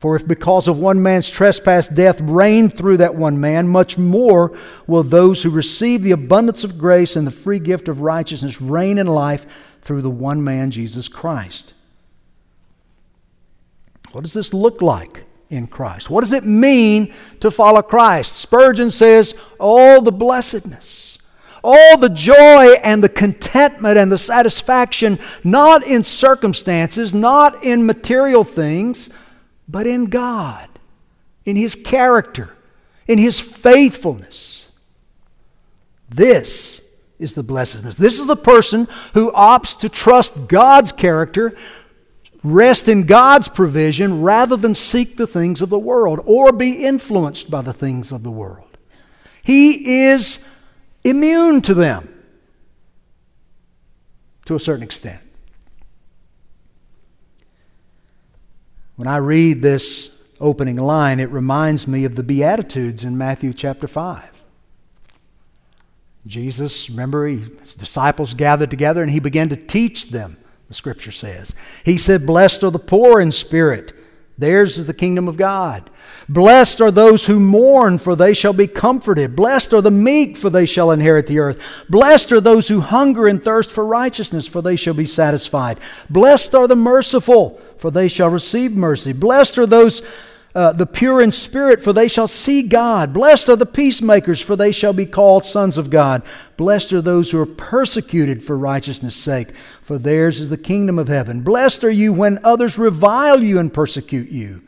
For 0.00 0.16
if 0.16 0.26
because 0.26 0.66
of 0.66 0.78
one 0.78 1.02
man's 1.02 1.28
trespass 1.28 1.86
death 1.86 2.22
reigned 2.22 2.74
through 2.74 2.96
that 2.96 3.14
one 3.14 3.38
man, 3.38 3.68
much 3.68 3.98
more 3.98 4.58
will 4.86 5.02
those 5.02 5.42
who 5.42 5.50
receive 5.50 6.02
the 6.02 6.12
abundance 6.12 6.64
of 6.64 6.78
grace 6.78 7.16
and 7.16 7.26
the 7.26 7.30
free 7.30 7.58
gift 7.58 7.86
of 7.86 8.00
righteousness 8.00 8.62
reign 8.62 8.96
in 8.96 9.06
life 9.06 9.44
through 9.82 10.00
the 10.00 10.08
one 10.08 10.42
man, 10.42 10.70
Jesus 10.70 11.06
Christ. 11.06 11.74
What 14.12 14.24
does 14.24 14.32
this 14.32 14.54
look 14.54 14.80
like 14.80 15.24
in 15.50 15.66
Christ? 15.66 16.08
What 16.08 16.22
does 16.22 16.32
it 16.32 16.46
mean 16.46 17.12
to 17.40 17.50
follow 17.50 17.82
Christ? 17.82 18.36
Spurgeon 18.36 18.90
says, 18.90 19.34
all 19.58 20.00
the 20.00 20.12
blessedness, 20.12 21.18
all 21.62 21.98
the 21.98 22.08
joy 22.08 22.72
and 22.82 23.04
the 23.04 23.10
contentment 23.10 23.98
and 23.98 24.10
the 24.10 24.16
satisfaction, 24.16 25.18
not 25.44 25.86
in 25.86 26.04
circumstances, 26.04 27.12
not 27.12 27.62
in 27.62 27.84
material 27.84 28.44
things 28.44 29.10
but 29.70 29.86
in 29.86 30.06
God, 30.06 30.68
in 31.44 31.56
His 31.56 31.74
character, 31.74 32.50
in 33.06 33.18
His 33.18 33.38
faithfulness. 33.38 34.68
This 36.08 36.82
is 37.18 37.34
the 37.34 37.42
blessedness. 37.42 37.94
This 37.94 38.18
is 38.18 38.26
the 38.26 38.36
person 38.36 38.88
who 39.14 39.30
opts 39.32 39.78
to 39.80 39.88
trust 39.88 40.48
God's 40.48 40.90
character, 40.90 41.54
rest 42.42 42.88
in 42.88 43.04
God's 43.04 43.48
provision, 43.48 44.22
rather 44.22 44.56
than 44.56 44.74
seek 44.74 45.16
the 45.16 45.26
things 45.26 45.62
of 45.62 45.68
the 45.68 45.78
world 45.78 46.20
or 46.24 46.52
be 46.52 46.84
influenced 46.84 47.50
by 47.50 47.62
the 47.62 47.74
things 47.74 48.10
of 48.10 48.22
the 48.22 48.30
world. 48.30 48.78
He 49.42 50.06
is 50.06 50.38
immune 51.04 51.60
to 51.62 51.74
them 51.74 52.08
to 54.46 54.54
a 54.54 54.60
certain 54.60 54.82
extent. 54.82 55.20
When 59.00 59.08
I 59.08 59.16
read 59.16 59.62
this 59.62 60.10
opening 60.40 60.76
line, 60.76 61.20
it 61.20 61.30
reminds 61.30 61.88
me 61.88 62.04
of 62.04 62.16
the 62.16 62.22
Beatitudes 62.22 63.02
in 63.02 63.16
Matthew 63.16 63.54
chapter 63.54 63.88
5. 63.88 64.42
Jesus, 66.26 66.90
remember, 66.90 67.26
he, 67.26 67.38
his 67.62 67.74
disciples 67.74 68.34
gathered 68.34 68.68
together 68.68 69.00
and 69.00 69.10
he 69.10 69.18
began 69.18 69.48
to 69.48 69.56
teach 69.56 70.10
them, 70.10 70.36
the 70.68 70.74
scripture 70.74 71.12
says. 71.12 71.54
He 71.82 71.96
said, 71.96 72.26
Blessed 72.26 72.62
are 72.62 72.70
the 72.70 72.78
poor 72.78 73.22
in 73.22 73.32
spirit, 73.32 73.94
theirs 74.36 74.76
is 74.76 74.86
the 74.86 74.92
kingdom 74.92 75.28
of 75.28 75.38
God. 75.38 75.88
Blessed 76.28 76.82
are 76.82 76.90
those 76.90 77.24
who 77.24 77.40
mourn, 77.40 77.96
for 77.96 78.14
they 78.14 78.34
shall 78.34 78.52
be 78.52 78.66
comforted. 78.66 79.34
Blessed 79.34 79.72
are 79.72 79.80
the 79.80 79.90
meek, 79.90 80.36
for 80.36 80.50
they 80.50 80.66
shall 80.66 80.90
inherit 80.90 81.26
the 81.26 81.38
earth. 81.38 81.58
Blessed 81.88 82.32
are 82.32 82.40
those 82.42 82.68
who 82.68 82.80
hunger 82.80 83.26
and 83.26 83.42
thirst 83.42 83.70
for 83.70 83.86
righteousness, 83.86 84.46
for 84.46 84.60
they 84.60 84.76
shall 84.76 84.92
be 84.92 85.06
satisfied. 85.06 85.80
Blessed 86.10 86.54
are 86.54 86.68
the 86.68 86.76
merciful, 86.76 87.58
for 87.80 87.90
they 87.90 88.08
shall 88.08 88.28
receive 88.28 88.72
mercy. 88.72 89.12
Blessed 89.14 89.56
are 89.56 89.66
those 89.66 90.02
uh, 90.54 90.72
the 90.72 90.86
pure 90.86 91.22
in 91.22 91.30
spirit, 91.30 91.80
for 91.80 91.92
they 91.92 92.08
shall 92.08 92.26
see 92.26 92.62
God. 92.62 93.12
Blessed 93.12 93.48
are 93.48 93.56
the 93.56 93.64
peacemakers, 93.64 94.40
for 94.40 94.56
they 94.56 94.72
shall 94.72 94.92
be 94.92 95.06
called 95.06 95.44
sons 95.44 95.78
of 95.78 95.90
God. 95.90 96.22
Blessed 96.56 96.92
are 96.92 97.00
those 97.00 97.30
who 97.30 97.40
are 97.40 97.46
persecuted 97.46 98.42
for 98.42 98.58
righteousness' 98.58 99.14
sake, 99.14 99.52
for 99.80 99.96
theirs 99.96 100.40
is 100.40 100.50
the 100.50 100.58
kingdom 100.58 100.98
of 100.98 101.06
heaven. 101.06 101.42
Blessed 101.42 101.84
are 101.84 101.90
you 101.90 102.12
when 102.12 102.44
others 102.44 102.76
revile 102.76 103.42
you 103.42 103.60
and 103.60 103.72
persecute 103.72 104.28
you. 104.28 104.62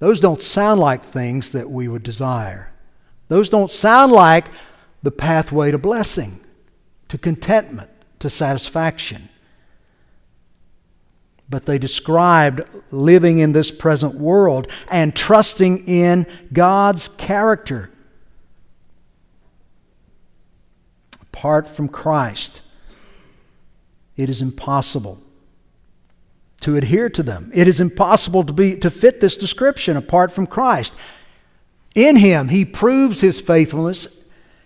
Those 0.00 0.18
don't 0.20 0.42
sound 0.42 0.80
like 0.80 1.04
things 1.04 1.52
that 1.52 1.70
we 1.70 1.86
would 1.86 2.02
desire. 2.02 2.72
Those 3.28 3.48
don't 3.48 3.70
sound 3.70 4.12
like 4.12 4.48
the 5.04 5.10
pathway 5.12 5.70
to 5.70 5.78
blessing, 5.78 6.40
to 7.08 7.16
contentment, 7.16 7.90
to 8.18 8.28
satisfaction 8.28 9.28
but 11.50 11.66
they 11.66 11.78
described 11.78 12.62
living 12.90 13.38
in 13.38 13.52
this 13.52 13.70
present 13.70 14.14
world 14.14 14.68
and 14.90 15.14
trusting 15.14 15.86
in 15.86 16.26
God's 16.52 17.08
character. 17.08 17.90
Apart 21.22 21.68
from 21.68 21.88
Christ, 21.88 22.62
it 24.16 24.28
is 24.28 24.42
impossible 24.42 25.20
to 26.60 26.76
adhere 26.76 27.08
to 27.08 27.22
them. 27.22 27.50
It 27.54 27.68
is 27.68 27.80
impossible 27.80 28.44
to, 28.44 28.52
be, 28.52 28.76
to 28.76 28.90
fit 28.90 29.20
this 29.20 29.36
description 29.36 29.96
apart 29.96 30.32
from 30.32 30.46
Christ. 30.46 30.94
In 31.94 32.16
Him, 32.16 32.48
He 32.48 32.64
proves 32.64 33.20
His 33.20 33.40
faithfulness. 33.40 34.08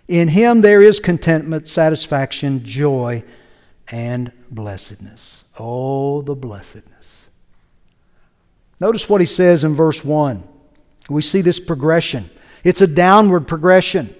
In 0.07 0.27
Him, 0.27 0.61
there 0.61 0.81
is 0.81 0.99
contentment, 0.99 1.69
satisfaction, 1.69 2.65
joy, 2.65 3.23
and 3.89 4.31
blessedness. 4.49 5.42
Oh, 5.59 6.21
the 6.21 6.35
blessedness. 6.35 7.27
Notice 8.79 9.07
what 9.07 9.21
he 9.21 9.27
says 9.27 9.63
in 9.63 9.75
verse 9.75 10.03
1. 10.03 10.47
We 11.09 11.21
see 11.21 11.41
this 11.41 11.59
progression. 11.59 12.29
It's 12.63 12.81
a 12.81 12.87
downward 12.87 13.47
progression. 13.47 14.15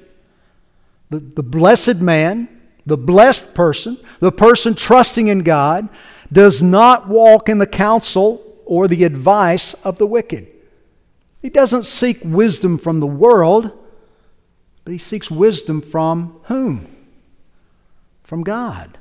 The, 1.09 1.19
the 1.19 1.43
blessed 1.43 1.97
man, 1.97 2.47
the 2.85 2.97
blessed 2.97 3.53
person, 3.53 3.97
the 4.19 4.31
person 4.31 4.75
trusting 4.75 5.27
in 5.27 5.39
God, 5.39 5.89
does 6.31 6.61
not 6.61 7.07
walk 7.07 7.49
in 7.49 7.57
the 7.57 7.67
counsel 7.67 8.41
or 8.65 8.87
the 8.87 9.03
advice 9.03 9.73
of 9.85 9.97
the 9.97 10.07
wicked. 10.07 10.47
He 11.41 11.49
doesn't 11.49 11.85
seek 11.85 12.19
wisdom 12.23 12.77
from 12.77 12.99
the 12.99 13.07
world, 13.07 13.77
but 14.83 14.91
he 14.91 14.97
seeks 14.97 15.29
wisdom 15.29 15.81
from 15.81 16.39
whom? 16.43 16.87
From 18.23 18.43
God. 18.43 18.97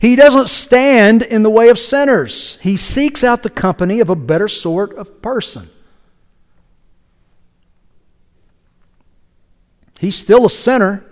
He 0.00 0.16
doesn't 0.16 0.48
stand 0.48 1.22
in 1.22 1.42
the 1.42 1.50
way 1.50 1.68
of 1.68 1.78
sinners. 1.78 2.58
He 2.62 2.78
seeks 2.78 3.22
out 3.22 3.42
the 3.42 3.50
company 3.50 4.00
of 4.00 4.08
a 4.08 4.16
better 4.16 4.48
sort 4.48 4.94
of 4.94 5.20
person. 5.20 5.68
He's 9.98 10.16
still 10.16 10.46
a 10.46 10.50
sinner. 10.50 11.04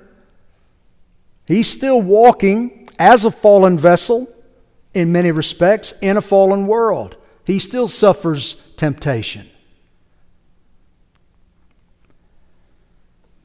He's 1.45 1.71
still 1.71 2.01
walking 2.01 2.89
as 2.99 3.27
a 3.27 3.31
fallen 3.31 3.79
vessel 3.79 4.27
in 4.95 5.13
many 5.13 5.33
respects 5.33 5.93
in 6.01 6.17
a 6.17 6.23
fallen 6.23 6.67
world. 6.67 7.19
He 7.45 7.59
still 7.59 7.89
suffers 7.89 8.55
temptation. 8.77 9.51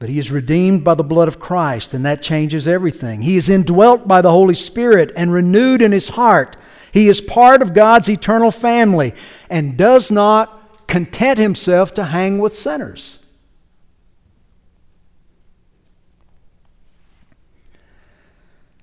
But 0.04 0.10
he 0.10 0.18
is 0.18 0.30
redeemed 0.30 0.84
by 0.84 0.96
the 0.96 1.02
blood 1.02 1.28
of 1.28 1.40
Christ, 1.40 1.94
and 1.94 2.04
that 2.04 2.20
changes 2.20 2.68
everything. 2.68 3.22
He 3.22 3.38
is 3.38 3.48
indwelt 3.48 4.06
by 4.06 4.20
the 4.20 4.30
Holy 4.30 4.54
Spirit 4.54 5.10
and 5.16 5.32
renewed 5.32 5.80
in 5.80 5.92
his 5.92 6.10
heart. 6.10 6.58
He 6.92 7.08
is 7.08 7.22
part 7.22 7.62
of 7.62 7.72
God's 7.72 8.10
eternal 8.10 8.50
family 8.50 9.14
and 9.48 9.78
does 9.78 10.10
not 10.10 10.86
content 10.86 11.38
himself 11.38 11.94
to 11.94 12.04
hang 12.04 12.36
with 12.36 12.54
sinners. 12.54 13.18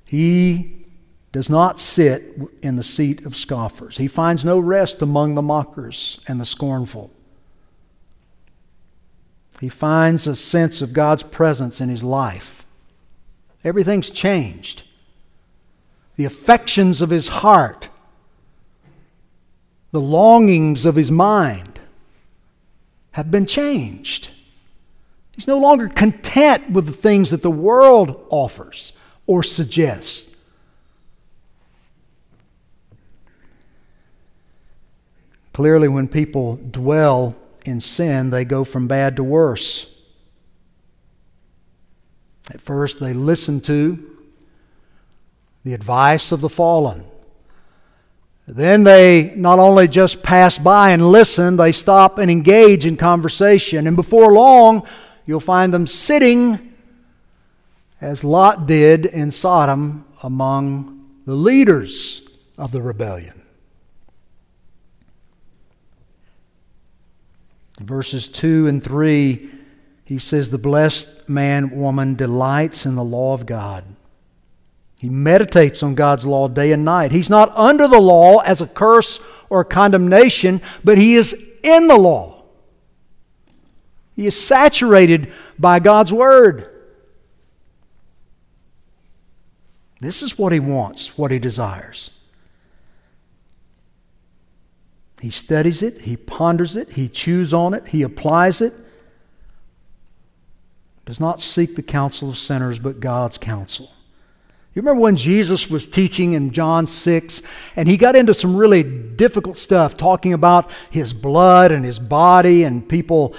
He 0.08 0.88
does 1.32 1.52
not 1.52 1.80
sit 1.80 2.36
in 2.64 2.78
the 2.78 2.84
seat 2.84 3.28
of 3.28 3.38
scoffers. 3.38 3.96
He 3.96 4.08
finds 4.08 4.44
no 4.44 4.58
rest 4.58 5.04
among 5.04 5.36
the 5.36 5.44
mockers 5.44 6.20
and 6.28 6.42
the 6.42 6.46
scornful. 6.46 7.12
He 9.62 9.70
finds 9.70 10.26
a 10.26 10.36
sense 10.36 10.82
of 10.82 10.92
God's 10.92 11.22
presence 11.22 11.80
in 11.80 11.88
his 11.88 12.04
life. 12.04 12.66
Everything's 13.64 14.10
changed. 14.10 14.82
The 16.16 16.26
affections 16.26 17.00
of 17.00 17.12
his 17.12 17.28
heart, 17.28 17.90
the 19.92 20.02
longings 20.02 20.84
of 20.84 20.96
his 20.96 21.12
mind 21.12 21.80
have 23.12 23.30
been 23.30 23.46
changed. 23.46 24.30
He's 25.34 25.48
no 25.48 25.60
longer 25.60 25.88
content 25.90 26.72
with 26.72 26.88
the 26.88 26.92
things 26.92 27.30
that 27.30 27.44
the 27.44 27.52
world 27.52 28.26
offers 28.32 28.94
or 29.28 29.44
suggests. 29.44 30.36
Clearly, 35.54 35.88
when 35.88 36.08
people 36.08 36.56
dwell 36.56 37.36
in 37.66 37.82
sin, 37.82 38.30
they 38.30 38.46
go 38.46 38.64
from 38.64 38.88
bad 38.88 39.16
to 39.18 39.24
worse. 39.24 39.88
At 42.52 42.62
first, 42.62 43.00
they 43.00 43.14
listen 43.14 43.62
to 43.62 44.18
the 45.64 45.74
advice 45.74 46.32
of 46.32 46.42
the 46.42 46.50
fallen. 46.50 47.06
Then 48.48 48.84
they 48.84 49.34
not 49.36 49.60
only 49.60 49.88
just 49.88 50.24
pass 50.24 50.58
by 50.58 50.92
and 50.92 51.12
listen, 51.12 51.56
they 51.56 51.72
stop 51.72 52.18
and 52.18 52.30
engage 52.30 52.86
in 52.86 52.98
conversation. 52.98 53.88
And 53.88 53.96
before 53.96 54.34
long, 54.34 54.86
you'll 55.26 55.40
find 55.40 55.74
them 55.74 55.88
sitting, 55.88 56.74
as 58.02 58.24
Lot 58.24 58.68
did 58.68 59.06
in 59.06 59.32
Sodom, 59.32 60.06
among 60.24 61.08
the 61.26 61.36
leaders 61.36 62.28
of 62.58 62.72
the 62.72 62.82
rebellion. 62.82 63.41
Verses 67.86 68.28
2 68.28 68.68
and 68.68 68.84
3, 68.84 69.50
he 70.06 70.20
says, 70.20 70.50
The 70.50 70.58
blessed 70.58 71.30
man, 71.30 71.72
woman 71.72 72.16
delights 72.16 72.86
in 72.86 72.96
the 72.96 73.04
law 73.04 73.34
of 73.34 73.46
God. 73.46 73.86
He 74.98 75.10
meditates 75.10 75.82
on 75.82 75.96
God's 75.96 76.26
law 76.26 76.48
day 76.48 76.72
and 76.72 76.86
night. 76.86 77.12
He's 77.12 77.30
not 77.30 77.56
under 77.58 77.88
the 77.88 78.00
law 78.00 78.40
as 78.40 78.62
a 78.62 78.68
curse 78.68 79.20
or 79.50 79.62
a 79.62 79.66
condemnation, 79.66 80.62
but 80.84 80.98
he 80.98 81.16
is 81.16 81.34
in 81.64 81.88
the 81.88 81.98
law. 81.98 82.44
He 84.16 84.28
is 84.28 84.40
saturated 84.40 85.32
by 85.58 85.80
God's 85.80 86.14
word. 86.14 86.68
This 90.00 90.22
is 90.22 90.38
what 90.38 90.52
he 90.52 90.60
wants, 90.60 91.18
what 91.18 91.32
he 91.32 91.40
desires. 91.40 92.12
He 95.22 95.30
studies 95.30 95.84
it, 95.84 96.02
he 96.02 96.18
ponders 96.18 96.76
it, 96.76 96.94
he 96.94 97.08
chews 97.08 97.54
on 97.54 97.76
it, 97.76 97.90
he 97.90 98.02
applies 98.02 98.60
it. 98.60 98.74
Does 101.06 101.20
not 101.20 101.40
seek 101.40 101.76
the 101.76 101.84
counsel 101.84 102.32
of 102.32 102.40
sinners, 102.40 102.80
but 102.80 103.00
God's 103.00 103.38
counsel. 103.38 103.92
You 104.74 104.82
remember 104.82 105.02
when 105.02 105.18
Jesus 105.18 105.70
was 105.70 105.86
teaching 105.86 106.34
in 106.34 106.52
John 106.52 106.88
6 106.88 107.44
and 107.76 107.88
he 107.88 107.98
got 107.98 108.16
into 108.16 108.34
some 108.34 108.56
really 108.56 108.82
difficult 108.82 109.60
stuff, 109.60 109.96
talking 109.96 110.34
about 110.34 110.72
his 110.90 111.14
blood 111.14 111.72
and 111.72 111.86
his 111.86 112.00
body, 112.00 112.64
and 112.64 112.90
people, 112.90 113.36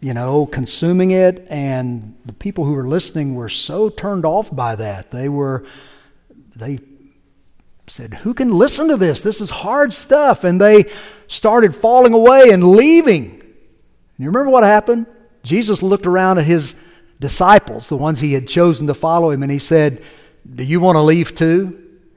you 0.00 0.14
know, 0.14 0.46
consuming 0.46 1.10
it, 1.10 1.46
and 1.50 2.16
the 2.24 2.32
people 2.32 2.64
who 2.64 2.72
were 2.72 2.88
listening 2.88 3.34
were 3.34 3.50
so 3.50 3.90
turned 3.90 4.24
off 4.24 4.54
by 4.56 4.74
that. 4.76 5.10
They 5.10 5.28
were, 5.28 5.66
they 6.56 6.78
said, 7.86 8.14
Who 8.14 8.34
can 8.34 8.50
listen 8.50 8.88
to 8.88 8.96
this? 8.96 9.20
This 9.20 9.40
is 9.40 9.50
hard 9.50 9.92
stuff. 9.92 10.44
And 10.44 10.60
they 10.60 10.90
started 11.26 11.74
falling 11.74 12.14
away 12.14 12.50
and 12.50 12.70
leaving. 12.70 13.30
And 13.30 13.42
you 14.18 14.26
remember 14.26 14.50
what 14.50 14.64
happened? 14.64 15.06
Jesus 15.42 15.82
looked 15.82 16.06
around 16.06 16.38
at 16.38 16.44
his 16.44 16.74
disciples, 17.20 17.88
the 17.88 17.96
ones 17.96 18.20
he 18.20 18.32
had 18.32 18.48
chosen 18.48 18.86
to 18.86 18.94
follow 18.94 19.30
him, 19.30 19.42
and 19.42 19.52
he 19.52 19.58
said, 19.58 20.02
Do 20.54 20.64
you 20.64 20.80
want 20.80 20.96
to 20.96 21.02
leave 21.02 21.34
too? 21.34 21.62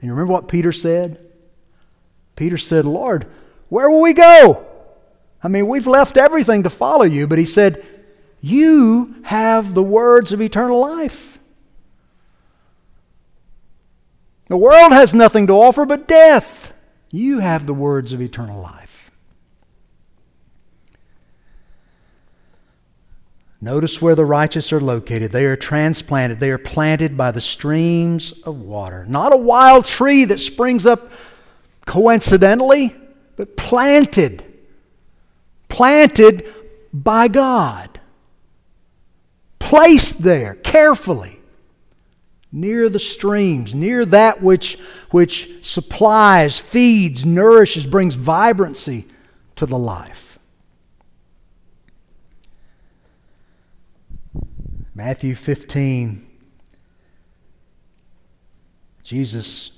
And 0.00 0.02
you 0.02 0.10
remember 0.10 0.32
what 0.32 0.48
Peter 0.48 0.72
said? 0.72 1.24
Peter 2.36 2.56
said, 2.56 2.84
Lord, 2.86 3.26
where 3.68 3.90
will 3.90 4.00
we 4.00 4.12
go? 4.12 4.64
I 5.42 5.48
mean, 5.48 5.66
we've 5.66 5.86
left 5.86 6.16
everything 6.16 6.64
to 6.64 6.70
follow 6.70 7.04
you. 7.04 7.26
But 7.26 7.38
he 7.38 7.44
said, 7.44 7.84
You 8.40 9.16
have 9.24 9.74
the 9.74 9.82
words 9.82 10.32
of 10.32 10.40
eternal 10.40 10.80
life. 10.80 11.37
The 14.48 14.56
world 14.56 14.92
has 14.92 15.12
nothing 15.14 15.46
to 15.46 15.52
offer 15.52 15.84
but 15.84 16.08
death. 16.08 16.72
You 17.10 17.38
have 17.38 17.66
the 17.66 17.74
words 17.74 18.12
of 18.12 18.20
eternal 18.20 18.60
life. 18.60 19.10
Notice 23.60 24.00
where 24.00 24.14
the 24.14 24.24
righteous 24.24 24.72
are 24.72 24.80
located. 24.80 25.32
They 25.32 25.44
are 25.44 25.56
transplanted, 25.56 26.40
they 26.40 26.50
are 26.50 26.58
planted 26.58 27.16
by 27.16 27.30
the 27.30 27.40
streams 27.40 28.32
of 28.44 28.60
water. 28.60 29.04
Not 29.06 29.34
a 29.34 29.38
wild 29.38 29.84
tree 29.84 30.24
that 30.26 30.40
springs 30.40 30.86
up 30.86 31.10
coincidentally, 31.84 32.94
but 33.36 33.56
planted. 33.56 34.44
Planted 35.68 36.46
by 36.92 37.28
God. 37.28 38.00
Placed 39.58 40.22
there 40.22 40.54
carefully 40.54 41.37
near 42.50 42.88
the 42.88 42.98
streams, 42.98 43.74
near 43.74 44.04
that 44.06 44.42
which, 44.42 44.78
which 45.10 45.64
supplies, 45.64 46.58
feeds, 46.58 47.24
nourishes, 47.24 47.86
brings 47.86 48.14
vibrancy 48.14 49.06
to 49.56 49.66
the 49.66 49.78
life. 49.78 50.38
Matthew 54.94 55.34
15, 55.34 56.26
Jesus 59.04 59.77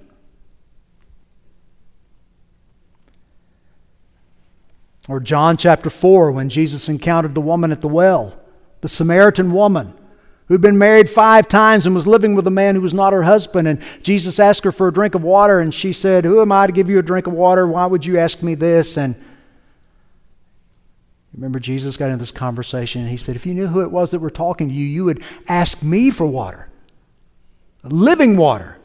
Or 5.07 5.19
John 5.19 5.57
chapter 5.57 5.89
4, 5.89 6.31
when 6.31 6.49
Jesus 6.49 6.87
encountered 6.87 7.33
the 7.33 7.41
woman 7.41 7.71
at 7.71 7.81
the 7.81 7.87
well, 7.87 8.39
the 8.81 8.89
Samaritan 8.89 9.51
woman 9.51 9.93
who'd 10.51 10.61
been 10.61 10.77
married 10.77 11.09
five 11.09 11.47
times 11.47 11.85
and 11.85 11.95
was 11.95 12.05
living 12.05 12.35
with 12.35 12.45
a 12.45 12.51
man 12.51 12.75
who 12.75 12.81
was 12.81 12.93
not 12.93 13.13
her 13.13 13.23
husband. 13.23 13.69
And 13.69 13.81
Jesus 14.03 14.37
asked 14.37 14.65
her 14.65 14.71
for 14.73 14.89
a 14.89 14.93
drink 14.93 15.15
of 15.15 15.23
water, 15.23 15.61
and 15.61 15.73
she 15.73 15.93
said, 15.93 16.25
Who 16.25 16.41
am 16.41 16.51
I 16.51 16.67
to 16.67 16.73
give 16.73 16.89
you 16.89 16.99
a 16.99 17.03
drink 17.03 17.25
of 17.25 17.31
water? 17.31 17.65
Why 17.65 17.85
would 17.85 18.05
you 18.05 18.19
ask 18.19 18.43
me 18.43 18.53
this? 18.53 18.97
And 18.97 19.15
remember, 21.33 21.57
Jesus 21.57 21.95
got 21.95 22.07
into 22.07 22.17
this 22.17 22.33
conversation, 22.33 22.99
and 22.99 23.09
he 23.09 23.15
said, 23.15 23.37
If 23.37 23.45
you 23.45 23.53
knew 23.53 23.67
who 23.67 23.81
it 23.81 23.91
was 23.91 24.11
that 24.11 24.19
were 24.19 24.29
talking 24.29 24.67
to 24.67 24.73
you, 24.73 24.85
you 24.85 25.05
would 25.05 25.23
ask 25.47 25.81
me 25.81 26.11
for 26.11 26.25
water, 26.25 26.67
living 27.83 28.35
water. 28.35 28.77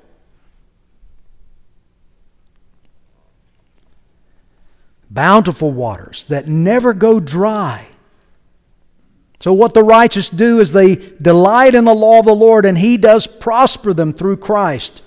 Bountiful 5.10 5.70
waters 5.70 6.24
that 6.28 6.48
never 6.48 6.92
go 6.92 7.20
dry. 7.20 7.86
So, 9.40 9.52
what 9.52 9.74
the 9.74 9.84
righteous 9.84 10.30
do 10.30 10.60
is 10.60 10.72
they 10.72 10.96
delight 10.96 11.74
in 11.74 11.84
the 11.84 11.94
law 11.94 12.18
of 12.18 12.24
the 12.24 12.34
Lord, 12.34 12.64
and 12.64 12.76
He 12.76 12.96
does 12.96 13.26
prosper 13.26 13.92
them 13.92 14.12
through 14.12 14.38
Christ. 14.38 15.02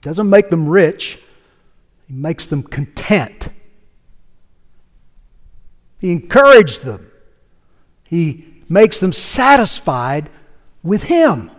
Doesn't 0.00 0.30
make 0.30 0.50
them 0.50 0.68
rich, 0.68 1.18
He 2.06 2.14
makes 2.14 2.46
them 2.46 2.62
content. 2.62 3.48
He 6.00 6.12
encourages 6.12 6.78
them, 6.80 7.10
He 8.04 8.62
makes 8.68 8.98
them 9.00 9.12
satisfied 9.12 10.30
with 10.82 11.04
Him. 11.04 11.50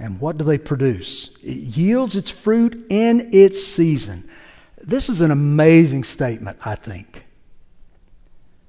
And 0.00 0.18
what 0.18 0.38
do 0.38 0.44
they 0.44 0.56
produce? 0.56 1.36
It 1.42 1.76
yields 1.76 2.16
its 2.16 2.30
fruit 2.30 2.86
in 2.88 3.28
its 3.34 3.62
season. 3.62 4.28
This 4.82 5.10
is 5.10 5.20
an 5.20 5.30
amazing 5.30 6.04
statement, 6.04 6.56
I 6.64 6.74
think. 6.74 7.26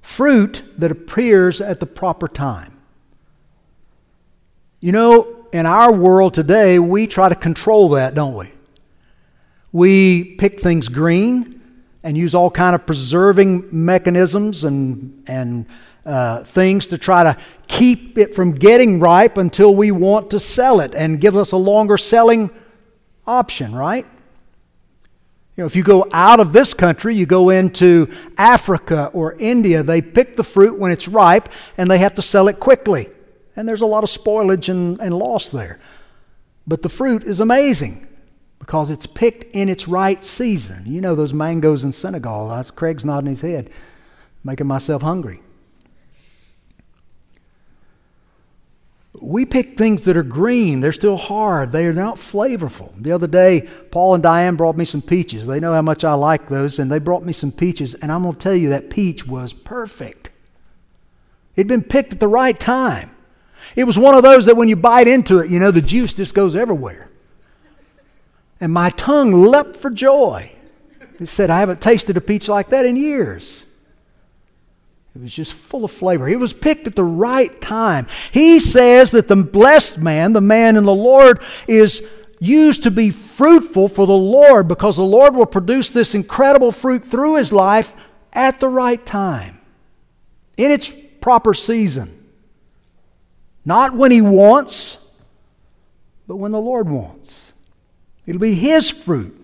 Fruit 0.02 0.62
that 0.76 0.90
appears 0.90 1.62
at 1.62 1.80
the 1.80 1.86
proper 1.86 2.28
time. 2.28 2.76
You 4.80 4.92
know, 4.92 5.46
in 5.54 5.64
our 5.64 5.90
world 5.90 6.34
today, 6.34 6.78
we 6.78 7.06
try 7.06 7.30
to 7.30 7.34
control 7.34 7.88
that, 7.90 8.14
don't 8.14 8.34
we? 8.34 8.52
We 9.72 10.34
pick 10.34 10.60
things 10.60 10.88
green 10.88 11.62
and 12.02 12.18
use 12.18 12.34
all 12.34 12.50
kind 12.50 12.74
of 12.74 12.84
preserving 12.84 13.68
mechanisms 13.72 14.64
and, 14.64 15.22
and 15.26 15.64
uh, 16.04 16.42
things 16.44 16.88
to 16.88 16.98
try 16.98 17.22
to 17.22 17.36
keep 17.68 18.18
it 18.18 18.34
from 18.34 18.52
getting 18.52 19.00
ripe 19.00 19.36
until 19.36 19.74
we 19.74 19.90
want 19.90 20.30
to 20.30 20.40
sell 20.40 20.80
it 20.80 20.94
and 20.94 21.20
give 21.20 21.36
us 21.36 21.52
a 21.52 21.56
longer 21.56 21.96
selling 21.96 22.50
option, 23.26 23.74
right? 23.74 24.06
You 25.56 25.62
know, 25.62 25.66
if 25.66 25.76
you 25.76 25.82
go 25.82 26.08
out 26.12 26.40
of 26.40 26.52
this 26.52 26.72
country, 26.72 27.14
you 27.14 27.26
go 27.26 27.50
into 27.50 28.10
Africa 28.38 29.10
or 29.12 29.34
India, 29.34 29.82
they 29.82 30.00
pick 30.00 30.36
the 30.36 30.44
fruit 30.44 30.78
when 30.78 30.90
it's 30.90 31.06
ripe 31.06 31.50
and 31.76 31.90
they 31.90 31.98
have 31.98 32.14
to 32.14 32.22
sell 32.22 32.48
it 32.48 32.58
quickly. 32.58 33.08
And 33.54 33.68
there's 33.68 33.82
a 33.82 33.86
lot 33.86 34.02
of 34.02 34.10
spoilage 34.10 34.70
and, 34.70 34.98
and 35.00 35.12
loss 35.12 35.50
there. 35.50 35.78
But 36.66 36.82
the 36.82 36.88
fruit 36.88 37.24
is 37.24 37.40
amazing 37.40 38.06
because 38.60 38.90
it's 38.90 39.06
picked 39.06 39.54
in 39.54 39.68
its 39.68 39.86
right 39.86 40.24
season. 40.24 40.84
You 40.86 41.02
know 41.02 41.14
those 41.14 41.34
mangoes 41.34 41.84
in 41.84 41.92
Senegal. 41.92 42.64
Craig's 42.74 43.04
nodding 43.04 43.30
his 43.30 43.42
head, 43.42 43.70
making 44.44 44.68
myself 44.68 45.02
hungry. 45.02 45.41
We 49.22 49.44
pick 49.46 49.78
things 49.78 50.02
that 50.02 50.16
are 50.16 50.22
green. 50.22 50.80
They're 50.80 50.92
still 50.92 51.16
hard. 51.16 51.70
They 51.70 51.86
are 51.86 51.92
not 51.92 52.16
flavorful. 52.16 52.90
The 53.00 53.12
other 53.12 53.28
day, 53.28 53.68
Paul 53.90 54.14
and 54.14 54.22
Diane 54.22 54.56
brought 54.56 54.76
me 54.76 54.84
some 54.84 55.00
peaches. 55.00 55.46
They 55.46 55.60
know 55.60 55.72
how 55.72 55.82
much 55.82 56.02
I 56.02 56.14
like 56.14 56.48
those, 56.48 56.78
and 56.78 56.90
they 56.90 56.98
brought 56.98 57.24
me 57.24 57.32
some 57.32 57.52
peaches, 57.52 57.94
and 57.94 58.10
I'm 58.10 58.22
going 58.22 58.34
to 58.34 58.40
tell 58.40 58.54
you 58.54 58.70
that 58.70 58.90
peach 58.90 59.26
was 59.26 59.54
perfect. 59.54 60.30
It'd 61.54 61.68
been 61.68 61.84
picked 61.84 62.14
at 62.14 62.20
the 62.20 62.28
right 62.28 62.58
time. 62.58 63.10
It 63.76 63.84
was 63.84 63.96
one 63.98 64.14
of 64.14 64.24
those 64.24 64.46
that 64.46 64.56
when 64.56 64.68
you 64.68 64.76
bite 64.76 65.06
into 65.06 65.38
it, 65.38 65.50
you 65.50 65.60
know, 65.60 65.70
the 65.70 65.80
juice 65.80 66.12
just 66.12 66.34
goes 66.34 66.56
everywhere. 66.56 67.08
And 68.60 68.72
my 68.72 68.90
tongue 68.90 69.44
leapt 69.44 69.76
for 69.76 69.90
joy. 69.90 70.52
It 71.20 71.26
said, 71.26 71.50
I 71.50 71.60
haven't 71.60 71.80
tasted 71.80 72.16
a 72.16 72.20
peach 72.20 72.48
like 72.48 72.70
that 72.70 72.86
in 72.86 72.96
years. 72.96 73.66
It 75.14 75.20
was 75.20 75.32
just 75.32 75.52
full 75.52 75.84
of 75.84 75.90
flavor. 75.90 76.28
It 76.28 76.38
was 76.38 76.54
picked 76.54 76.86
at 76.86 76.96
the 76.96 77.04
right 77.04 77.60
time. 77.60 78.06
He 78.32 78.58
says 78.58 79.10
that 79.10 79.28
the 79.28 79.36
blessed 79.36 79.98
man, 79.98 80.32
the 80.32 80.40
man 80.40 80.76
in 80.76 80.84
the 80.84 80.94
Lord, 80.94 81.40
is 81.68 82.06
used 82.40 82.82
to 82.84 82.90
be 82.90 83.10
fruitful 83.10 83.88
for 83.88 84.06
the 84.06 84.12
Lord 84.12 84.68
because 84.68 84.96
the 84.96 85.04
Lord 85.04 85.34
will 85.34 85.46
produce 85.46 85.90
this 85.90 86.14
incredible 86.14 86.72
fruit 86.72 87.04
through 87.04 87.36
his 87.36 87.52
life 87.52 87.94
at 88.32 88.58
the 88.58 88.68
right 88.68 89.04
time, 89.04 89.60
in 90.56 90.70
its 90.70 90.90
proper 91.20 91.52
season. 91.52 92.18
Not 93.64 93.94
when 93.94 94.10
he 94.10 94.22
wants, 94.22 94.98
but 96.26 96.36
when 96.36 96.52
the 96.52 96.60
Lord 96.60 96.88
wants. 96.88 97.52
It'll 98.26 98.40
be 98.40 98.54
his 98.54 98.90
fruit. 98.90 99.38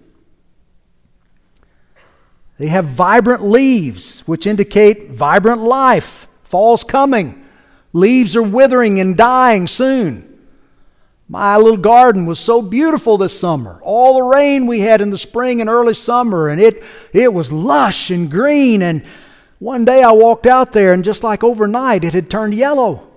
They 2.59 2.67
have 2.67 2.87
vibrant 2.87 3.45
leaves, 3.45 4.21
which 4.27 4.47
indicate 4.47 5.11
vibrant 5.11 5.63
life. 5.63 6.27
Fall's 6.43 6.85
coming. 6.85 7.45
Leaves 7.93 8.35
are 8.37 8.43
withering 8.43 9.01
and 9.01 9.17
dying 9.17 9.67
soon. 9.67 10.25
My 11.29 11.57
little 11.57 11.77
garden 11.77 12.27
was 12.27 12.39
so 12.41 12.61
beautiful 12.63 13.19
this 13.19 13.39
summer. 13.39 13.81
All 13.83 14.15
the 14.15 14.23
rain 14.23 14.67
we 14.67 14.81
had 14.81 15.01
in 15.01 15.11
the 15.11 15.19
spring 15.19 15.61
and 15.61 15.69
early 15.69 15.95
summer, 15.95 16.49
and 16.49 16.61
it, 16.61 16.83
it 17.13 17.33
was 17.33 17.53
lush 17.53 18.11
and 18.11 18.31
green, 18.31 18.83
and 18.83 19.05
One 19.59 19.85
day 19.85 20.03
I 20.03 20.13
walked 20.13 20.47
out 20.47 20.73
there, 20.73 20.93
and 20.93 21.05
just 21.05 21.25
like 21.25 21.43
overnight, 21.43 22.05
it 22.05 22.15
had 22.15 22.31
turned 22.31 22.55
yellow. 22.55 23.09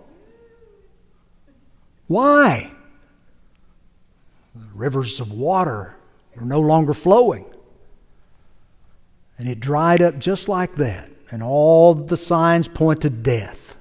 Why? 2.07 2.71
The 4.55 4.65
rivers 4.73 5.19
of 5.19 5.31
water 5.31 5.95
were 6.35 6.45
no 6.45 6.59
longer 6.59 6.93
flowing. 6.93 7.45
And 9.41 9.49
it 9.49 9.59
dried 9.59 10.03
up 10.03 10.19
just 10.19 10.47
like 10.47 10.75
that. 10.75 11.09
And 11.31 11.41
all 11.41 11.95
the 11.95 12.15
signs 12.15 12.67
point 12.67 13.01
to 13.01 13.09
death. 13.09 13.75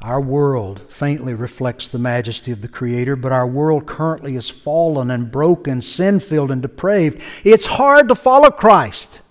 Our 0.00 0.20
world 0.20 0.82
faintly 0.88 1.34
reflects 1.34 1.88
the 1.88 1.98
majesty 1.98 2.52
of 2.52 2.62
the 2.62 2.68
Creator, 2.68 3.16
but 3.16 3.32
our 3.32 3.48
world 3.48 3.84
currently 3.84 4.36
is 4.36 4.48
fallen 4.48 5.10
and 5.10 5.32
broken, 5.32 5.82
sin 5.82 6.20
filled 6.20 6.52
and 6.52 6.62
depraved. 6.62 7.20
It's 7.42 7.66
hard 7.66 8.06
to 8.10 8.14
follow 8.14 8.50
Christ 8.50 9.22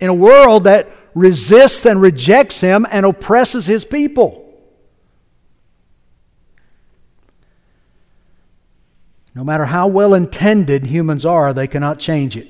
in 0.00 0.08
a 0.08 0.14
world 0.14 0.64
that 0.64 0.88
resists 1.14 1.86
and 1.86 2.02
rejects 2.02 2.60
Him 2.60 2.84
and 2.90 3.06
oppresses 3.06 3.66
His 3.66 3.84
people. 3.84 4.39
No 9.34 9.44
matter 9.44 9.66
how 9.66 9.86
well 9.86 10.14
intended 10.14 10.86
humans 10.86 11.24
are, 11.24 11.52
they 11.52 11.66
cannot 11.66 11.98
change 11.98 12.36
it. 12.36 12.48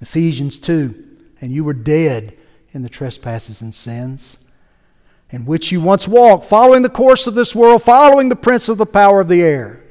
Ephesians 0.00 0.58
2 0.58 1.16
And 1.40 1.52
you 1.52 1.64
were 1.64 1.74
dead 1.74 2.36
in 2.72 2.82
the 2.82 2.88
trespasses 2.88 3.60
and 3.60 3.74
sins 3.74 4.38
in 5.34 5.44
which 5.44 5.72
you 5.72 5.80
once 5.80 6.06
walked, 6.06 6.44
following 6.44 6.82
the 6.82 6.88
course 6.88 7.26
of 7.26 7.34
this 7.34 7.56
world, 7.56 7.82
following 7.82 8.28
the 8.28 8.36
prince 8.36 8.68
of 8.68 8.78
the 8.78 8.86
power 8.86 9.20
of 9.20 9.26
the 9.26 9.42
air. 9.42 9.82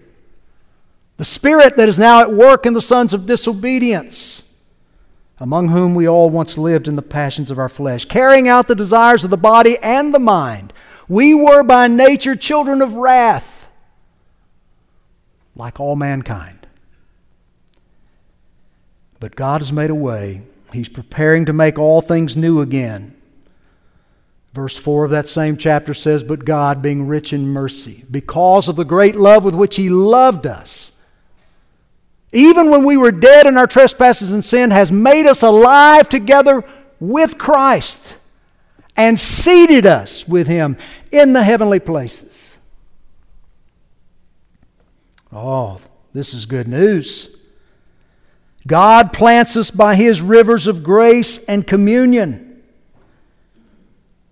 The 1.18 1.26
spirit 1.26 1.76
that 1.76 1.90
is 1.90 2.00
now 2.00 2.22
at 2.22 2.32
work 2.32 2.66
in 2.66 2.74
the 2.74 2.82
sons 2.82 3.14
of 3.14 3.26
disobedience, 3.26 4.42
among 5.40 5.68
whom 5.68 5.96
we 5.96 6.08
all 6.08 6.30
once 6.30 6.58
lived 6.58 6.88
in 6.88 6.96
the 6.96 7.02
passions 7.02 7.52
of 7.52 7.60
our 7.60 7.68
flesh, 7.68 8.06
carrying 8.06 8.48
out 8.48 8.70
the 8.70 8.76
desires 8.76 9.26
of 9.26 9.32
the 9.32 9.38
body 9.38 9.78
and 9.80 10.14
the 10.14 10.20
mind. 10.20 10.72
We 11.10 11.34
were 11.34 11.62
by 11.64 11.90
nature 11.90 12.38
children 12.38 12.82
of 12.82 12.94
wrath, 12.94 13.53
like 15.56 15.80
all 15.80 15.96
mankind. 15.96 16.68
But 19.20 19.36
God 19.36 19.62
has 19.62 19.72
made 19.72 19.90
a 19.90 19.96
way. 19.96 20.42
He's 20.74 20.90
preparing 20.90 21.46
to 21.46 21.54
make 21.54 21.78
all 21.78 22.02
things 22.02 22.36
new 22.36 22.62
again. 22.62 23.16
Verse 24.54 24.78
4 24.78 25.06
of 25.06 25.12
that 25.12 25.28
same 25.28 25.58
chapter 25.58 25.94
says, 25.94 26.24
But 26.24 26.46
God, 26.46 26.82
being 26.82 27.08
rich 27.08 27.34
in 27.34 27.48
mercy, 27.48 28.06
because 28.10 28.68
of 28.68 28.76
the 28.76 28.86
great 28.86 29.16
love 29.16 29.44
with 29.44 29.56
which 29.56 29.76
He 29.76 29.90
loved 29.90 30.46
us, 30.46 30.92
even 32.32 32.70
when 32.70 32.84
we 32.84 32.98
were 32.98 33.12
dead 33.12 33.46
in 33.46 33.58
our 33.58 33.68
trespasses 33.68 34.32
and 34.32 34.44
sin, 34.44 34.72
has 34.72 34.92
made 34.92 35.26
us 35.26 35.42
alive 35.44 36.10
together 36.10 36.64
with 37.00 37.38
Christ 37.38 38.16
and 38.96 39.20
seated 39.20 39.86
us 39.86 40.28
with 40.28 40.48
Him 40.48 40.78
in 41.12 41.34
the 41.34 41.44
heavenly 41.44 41.80
places. 41.80 42.43
Oh, 45.34 45.82
this 46.14 46.34
is 46.34 46.46
good 46.46 46.68
news. 46.68 47.36
God 48.68 49.12
plants 49.12 49.58
us 49.58 49.72
by 49.72 49.96
His 49.96 50.22
rivers 50.22 50.68
of 50.68 50.84
grace 50.84 51.38
and 51.46 51.66
communion. 51.66 52.64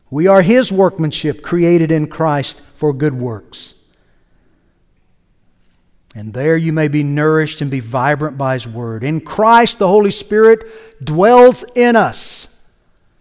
We 0.10 0.28
are 0.28 0.42
His 0.42 0.72
workmanship, 0.72 1.42
created 1.42 1.92
in 1.92 2.08
Christ 2.08 2.62
for 2.76 2.94
good 2.94 3.14
works. 3.14 3.76
And 6.14 6.34
there 6.34 6.58
you 6.58 6.74
may 6.74 6.90
be 6.90 7.04
nourished 7.04 7.62
and 7.62 7.72
be 7.72 7.80
vibrant 7.80 8.38
by 8.38 8.54
His 8.54 8.68
Word. 8.68 9.04
In 9.04 9.22
Christ, 9.22 9.80
the 9.80 9.88
Holy 9.88 10.12
Spirit 10.12 11.04
dwells 11.04 11.64
in 11.76 11.96
us. 11.96 12.48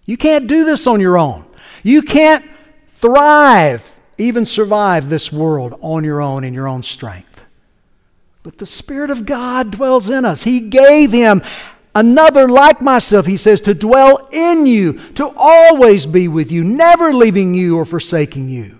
You 0.04 0.16
can't 0.16 0.48
do 0.48 0.64
this 0.64 0.86
on 0.86 1.00
your 1.00 1.16
own. 1.16 1.44
You 1.82 2.02
can't 2.02 2.44
thrive, 2.88 3.96
even 4.18 4.44
survive 4.44 5.08
this 5.08 5.32
world 5.32 5.78
on 5.80 6.04
your 6.04 6.20
own 6.20 6.44
in 6.44 6.52
your 6.52 6.66
own 6.66 6.82
strength. 6.82 7.29
But 8.42 8.58
the 8.58 8.66
Spirit 8.66 9.10
of 9.10 9.26
God 9.26 9.70
dwells 9.70 10.08
in 10.08 10.24
us. 10.24 10.42
He 10.42 10.60
gave 10.60 11.12
Him 11.12 11.42
another 11.94 12.48
like 12.48 12.80
myself, 12.80 13.26
he 13.26 13.36
says, 13.36 13.60
to 13.62 13.74
dwell 13.74 14.28
in 14.30 14.66
you, 14.66 14.94
to 15.14 15.32
always 15.36 16.06
be 16.06 16.28
with 16.28 16.50
you, 16.50 16.64
never 16.64 17.12
leaving 17.12 17.54
you 17.54 17.76
or 17.76 17.84
forsaking 17.84 18.48
you. 18.48 18.78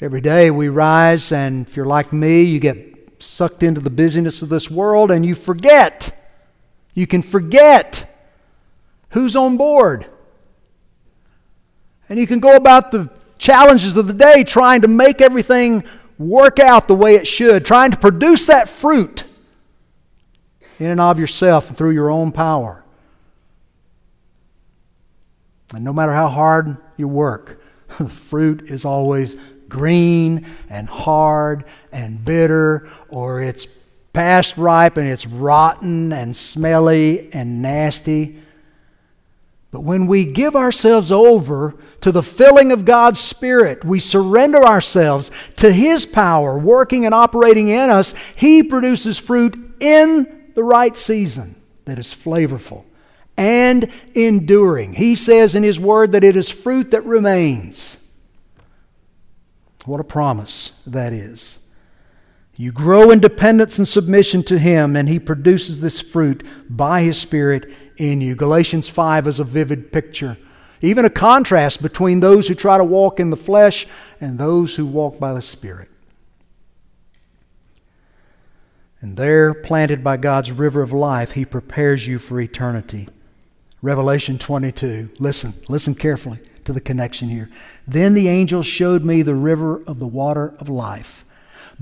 Every 0.00 0.20
day 0.20 0.50
we 0.50 0.68
rise, 0.68 1.30
and 1.30 1.66
if 1.66 1.76
you're 1.76 1.86
like 1.86 2.12
me, 2.12 2.42
you 2.42 2.58
get 2.58 2.92
sucked 3.22 3.62
into 3.62 3.80
the 3.80 3.90
busyness 3.90 4.42
of 4.42 4.48
this 4.48 4.68
world 4.68 5.12
and 5.12 5.24
you 5.24 5.36
forget. 5.36 6.18
You 6.92 7.06
can 7.06 7.22
forget 7.22 8.08
who's 9.10 9.36
on 9.36 9.56
board. 9.56 10.06
And 12.08 12.18
you 12.18 12.26
can 12.26 12.40
go 12.40 12.56
about 12.56 12.90
the 12.90 13.10
challenges 13.38 13.96
of 13.96 14.08
the 14.08 14.12
day 14.12 14.42
trying 14.42 14.80
to 14.80 14.88
make 14.88 15.20
everything 15.20 15.84
work 16.28 16.58
out 16.58 16.88
the 16.88 16.94
way 16.94 17.16
it 17.16 17.26
should, 17.26 17.64
trying 17.64 17.90
to 17.90 17.96
produce 17.96 18.46
that 18.46 18.68
fruit 18.68 19.24
in 20.78 20.90
and 20.90 21.00
of 21.00 21.18
yourself 21.18 21.68
and 21.68 21.76
through 21.76 21.90
your 21.90 22.10
own 22.10 22.32
power. 22.32 22.82
And 25.74 25.84
no 25.84 25.92
matter 25.92 26.12
how 26.12 26.28
hard 26.28 26.76
you 26.96 27.08
work, 27.08 27.62
the 27.98 28.08
fruit 28.08 28.70
is 28.70 28.84
always 28.84 29.36
green 29.68 30.46
and 30.68 30.88
hard 30.88 31.64
and 31.92 32.22
bitter, 32.24 32.90
or 33.08 33.42
it's 33.42 33.66
past 34.12 34.58
ripe 34.58 34.98
and 34.98 35.08
it's 35.08 35.26
rotten 35.26 36.12
and 36.12 36.36
smelly 36.36 37.32
and 37.32 37.62
nasty. 37.62 38.38
But 39.72 39.80
when 39.80 40.06
we 40.06 40.26
give 40.26 40.54
ourselves 40.54 41.10
over 41.10 41.74
to 42.02 42.12
the 42.12 42.22
filling 42.22 42.70
of 42.72 42.84
God's 42.84 43.18
Spirit, 43.18 43.84
we 43.84 43.98
surrender 43.98 44.62
ourselves 44.62 45.30
to 45.56 45.72
His 45.72 46.04
power 46.04 46.58
working 46.58 47.06
and 47.06 47.14
operating 47.14 47.68
in 47.68 47.90
us, 47.90 48.14
He 48.36 48.62
produces 48.62 49.18
fruit 49.18 49.58
in 49.80 50.50
the 50.54 50.62
right 50.62 50.96
season 50.96 51.56
that 51.86 51.98
is 51.98 52.14
flavorful 52.14 52.84
and 53.38 53.90
enduring. 54.14 54.92
He 54.92 55.14
says 55.14 55.54
in 55.54 55.62
His 55.62 55.80
Word 55.80 56.12
that 56.12 56.22
it 56.22 56.36
is 56.36 56.50
fruit 56.50 56.90
that 56.90 57.04
remains. 57.06 57.96
What 59.86 60.00
a 60.00 60.04
promise 60.04 60.72
that 60.86 61.14
is. 61.14 61.58
You 62.62 62.70
grow 62.70 63.10
in 63.10 63.18
dependence 63.18 63.78
and 63.78 63.88
submission 63.88 64.44
to 64.44 64.56
Him, 64.56 64.94
and 64.94 65.08
He 65.08 65.18
produces 65.18 65.80
this 65.80 66.00
fruit 66.00 66.46
by 66.70 67.02
His 67.02 67.18
Spirit 67.18 67.68
in 67.96 68.20
you. 68.20 68.36
Galatians 68.36 68.88
5 68.88 69.26
is 69.26 69.40
a 69.40 69.44
vivid 69.44 69.90
picture, 69.90 70.38
even 70.80 71.04
a 71.04 71.10
contrast 71.10 71.82
between 71.82 72.20
those 72.20 72.46
who 72.46 72.54
try 72.54 72.78
to 72.78 72.84
walk 72.84 73.18
in 73.18 73.30
the 73.30 73.36
flesh 73.36 73.88
and 74.20 74.38
those 74.38 74.76
who 74.76 74.86
walk 74.86 75.18
by 75.18 75.32
the 75.32 75.42
Spirit. 75.42 75.90
And 79.00 79.16
there, 79.16 79.54
planted 79.54 80.04
by 80.04 80.16
God's 80.16 80.52
river 80.52 80.82
of 80.82 80.92
life, 80.92 81.32
He 81.32 81.44
prepares 81.44 82.06
you 82.06 82.20
for 82.20 82.40
eternity. 82.40 83.08
Revelation 83.82 84.38
22. 84.38 85.10
Listen, 85.18 85.54
listen 85.68 85.96
carefully 85.96 86.38
to 86.64 86.72
the 86.72 86.80
connection 86.80 87.28
here. 87.28 87.48
Then 87.88 88.14
the 88.14 88.28
angel 88.28 88.62
showed 88.62 89.04
me 89.04 89.22
the 89.22 89.34
river 89.34 89.82
of 89.88 89.98
the 89.98 90.06
water 90.06 90.54
of 90.60 90.68
life, 90.68 91.24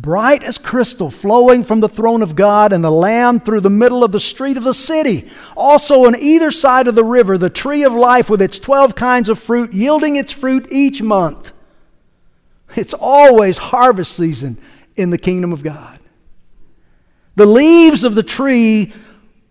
bright 0.00 0.42
as 0.42 0.56
crystal, 0.56 1.10
flowing 1.10 1.62
from 1.62 1.80
the 1.80 1.88
throne 1.88 2.22
of 2.22 2.34
God 2.34 2.72
and 2.72 2.82
the 2.82 2.90
Lamb 2.90 3.38
through 3.38 3.60
the 3.60 3.68
middle 3.68 4.02
of 4.02 4.12
the 4.12 4.20
street 4.20 4.56
of 4.56 4.64
the 4.64 4.72
city. 4.72 5.30
Also, 5.56 6.06
on 6.06 6.16
either 6.16 6.50
side 6.50 6.88
of 6.88 6.94
the 6.94 7.04
river, 7.04 7.36
the 7.36 7.50
tree 7.50 7.82
of 7.82 7.92
life 7.92 8.30
with 8.30 8.40
its 8.40 8.58
12 8.58 8.94
kinds 8.94 9.28
of 9.28 9.38
fruit, 9.38 9.74
yielding 9.74 10.16
its 10.16 10.32
fruit 10.32 10.66
each 10.70 11.02
month. 11.02 11.52
It's 12.76 12.94
always 12.94 13.58
harvest 13.58 14.16
season 14.16 14.58
in 14.96 15.10
the 15.10 15.18
kingdom 15.18 15.52
of 15.52 15.62
God. 15.62 15.98
The 17.34 17.46
leaves 17.46 18.02
of 18.02 18.14
the 18.14 18.22
tree 18.22 18.94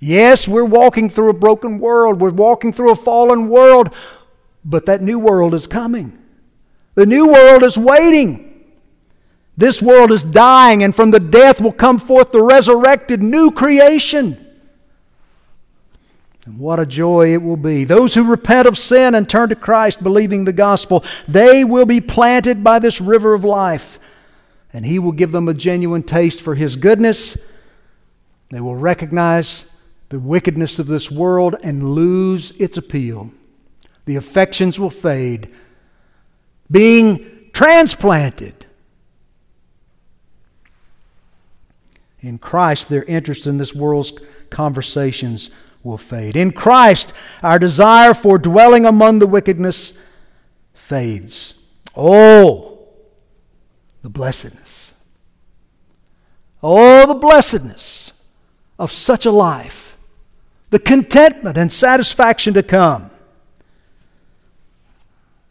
Yes, 0.00 0.48
we're 0.48 0.64
walking 0.64 1.10
through 1.10 1.28
a 1.28 1.34
broken 1.34 1.78
world, 1.78 2.20
we're 2.20 2.30
walking 2.30 2.72
through 2.72 2.92
a 2.92 2.96
fallen 2.96 3.50
world, 3.50 3.94
but 4.64 4.86
that 4.86 5.02
new 5.02 5.18
world 5.18 5.54
is 5.54 5.66
coming. 5.66 6.18
The 6.94 7.06
new 7.06 7.28
world 7.28 7.62
is 7.62 7.76
waiting. 7.78 8.46
This 9.58 9.82
world 9.82 10.10
is 10.10 10.24
dying, 10.24 10.82
and 10.82 10.96
from 10.96 11.10
the 11.10 11.20
death 11.20 11.60
will 11.60 11.72
come 11.72 11.98
forth 11.98 12.32
the 12.32 12.42
resurrected 12.42 13.22
new 13.22 13.50
creation. 13.50 14.46
And 16.46 16.58
what 16.58 16.80
a 16.80 16.86
joy 16.86 17.34
it 17.34 17.42
will 17.42 17.58
be. 17.58 17.84
Those 17.84 18.14
who 18.14 18.24
repent 18.24 18.66
of 18.66 18.78
sin 18.78 19.14
and 19.14 19.28
turn 19.28 19.50
to 19.50 19.54
Christ, 19.54 20.02
believing 20.02 20.46
the 20.46 20.52
gospel, 20.54 21.04
they 21.28 21.62
will 21.62 21.84
be 21.84 22.00
planted 22.00 22.64
by 22.64 22.78
this 22.78 23.02
river 23.02 23.34
of 23.34 23.44
life. 23.44 24.00
And 24.72 24.86
He 24.86 24.98
will 24.98 25.12
give 25.12 25.30
them 25.30 25.48
a 25.48 25.54
genuine 25.54 26.02
taste 26.02 26.40
for 26.40 26.54
His 26.54 26.76
goodness. 26.76 27.36
They 28.48 28.60
will 28.60 28.76
recognize 28.76 29.66
the 30.10 30.18
wickedness 30.18 30.78
of 30.78 30.88
this 30.88 31.10
world 31.10 31.56
and 31.62 31.94
lose 31.94 32.50
its 32.52 32.76
appeal. 32.76 33.32
The 34.04 34.16
affections 34.16 34.78
will 34.78 34.90
fade. 34.90 35.54
Being 36.70 37.50
transplanted 37.52 38.66
in 42.20 42.38
Christ, 42.38 42.88
their 42.88 43.04
interest 43.04 43.46
in 43.46 43.56
this 43.56 43.74
world's 43.74 44.12
conversations 44.50 45.50
will 45.84 45.98
fade. 45.98 46.36
In 46.36 46.50
Christ, 46.50 47.12
our 47.42 47.58
desire 47.58 48.12
for 48.12 48.36
dwelling 48.36 48.86
among 48.86 49.20
the 49.20 49.26
wickedness 49.28 49.92
fades. 50.74 51.54
Oh, 51.96 52.88
the 54.02 54.10
blessedness. 54.10 54.92
Oh, 56.62 57.06
the 57.06 57.14
blessedness 57.14 58.12
of 58.76 58.92
such 58.92 59.24
a 59.24 59.30
life. 59.30 59.89
The 60.70 60.78
contentment 60.78 61.56
and 61.56 61.72
satisfaction 61.72 62.54
to 62.54 62.62
come. 62.62 63.10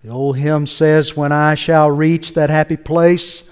The 0.04 0.10
old 0.10 0.38
hymn 0.38 0.66
says, 0.66 1.16
When 1.16 1.34
I 1.34 1.56
shall 1.56 1.92
reach 1.92 2.34
that 2.34 2.50
happy 2.50 2.78
place 2.78 3.48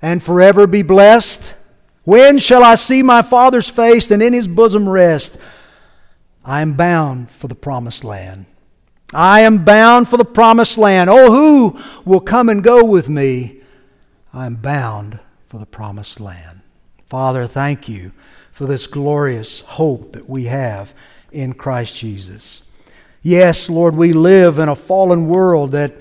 and 0.00 0.22
forever 0.22 0.66
be 0.66 0.82
blessed, 0.82 1.54
when 2.04 2.38
shall 2.38 2.64
I 2.64 2.74
see 2.76 3.02
my 3.02 3.22
Father's 3.22 3.68
face 3.68 4.10
and 4.10 4.22
in 4.22 4.32
his 4.32 4.48
bosom 4.48 4.88
rest? 4.88 5.36
I 6.44 6.62
am 6.62 6.74
bound 6.74 7.30
for 7.30 7.48
the 7.48 7.54
promised 7.54 8.04
land. 8.04 8.46
I 9.12 9.40
am 9.40 9.64
bound 9.64 10.08
for 10.08 10.16
the 10.16 10.24
promised 10.24 10.78
land. 10.78 11.08
Oh, 11.08 11.30
who 11.30 11.78
will 12.04 12.20
come 12.20 12.48
and 12.48 12.64
go 12.64 12.84
with 12.84 13.08
me? 13.08 13.60
I 14.32 14.46
am 14.46 14.56
bound 14.56 15.20
for 15.48 15.58
the 15.58 15.66
promised 15.66 16.20
land. 16.20 16.60
Father, 17.06 17.46
thank 17.46 17.88
you 17.88 18.12
for 18.54 18.66
this 18.66 18.86
glorious 18.86 19.60
hope 19.60 20.12
that 20.12 20.30
we 20.30 20.44
have 20.44 20.94
in 21.32 21.52
Christ 21.52 21.96
Jesus. 21.96 22.62
Yes, 23.20 23.68
Lord, 23.68 23.96
we 23.96 24.12
live 24.12 24.60
in 24.60 24.68
a 24.68 24.76
fallen 24.76 25.26
world 25.26 25.72
that 25.72 25.92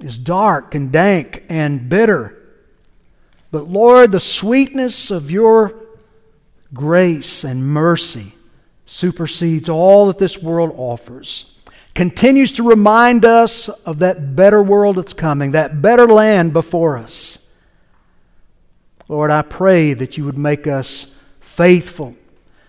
is 0.00 0.18
dark 0.18 0.74
and 0.74 0.90
dank 0.90 1.44
and 1.48 1.88
bitter. 1.88 2.42
But 3.52 3.68
Lord, 3.68 4.10
the 4.10 4.18
sweetness 4.18 5.12
of 5.12 5.30
your 5.30 5.86
grace 6.72 7.44
and 7.44 7.64
mercy 7.64 8.34
supersedes 8.84 9.68
all 9.68 10.08
that 10.08 10.18
this 10.18 10.42
world 10.42 10.74
offers. 10.76 11.54
Continues 11.94 12.50
to 12.52 12.64
remind 12.64 13.24
us 13.24 13.68
of 13.68 14.00
that 14.00 14.34
better 14.34 14.60
world 14.60 14.96
that's 14.96 15.12
coming, 15.12 15.52
that 15.52 15.80
better 15.80 16.08
land 16.08 16.52
before 16.52 16.98
us. 16.98 17.43
Lord, 19.08 19.30
I 19.30 19.42
pray 19.42 19.94
that 19.94 20.16
you 20.16 20.24
would 20.24 20.38
make 20.38 20.66
us 20.66 21.12
faithful, 21.40 22.14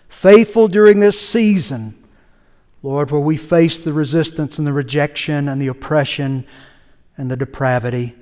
faithful 0.09 0.67
during 0.67 0.99
this 0.99 1.19
season, 1.19 1.95
Lord, 2.83 3.11
where 3.11 3.21
we 3.21 3.37
face 3.37 3.79
the 3.79 3.93
resistance 3.93 4.57
and 4.57 4.67
the 4.67 4.73
rejection 4.73 5.47
and 5.47 5.61
the 5.61 5.67
oppression 5.67 6.45
and 7.17 7.31
the 7.31 7.37
depravity 7.37 8.15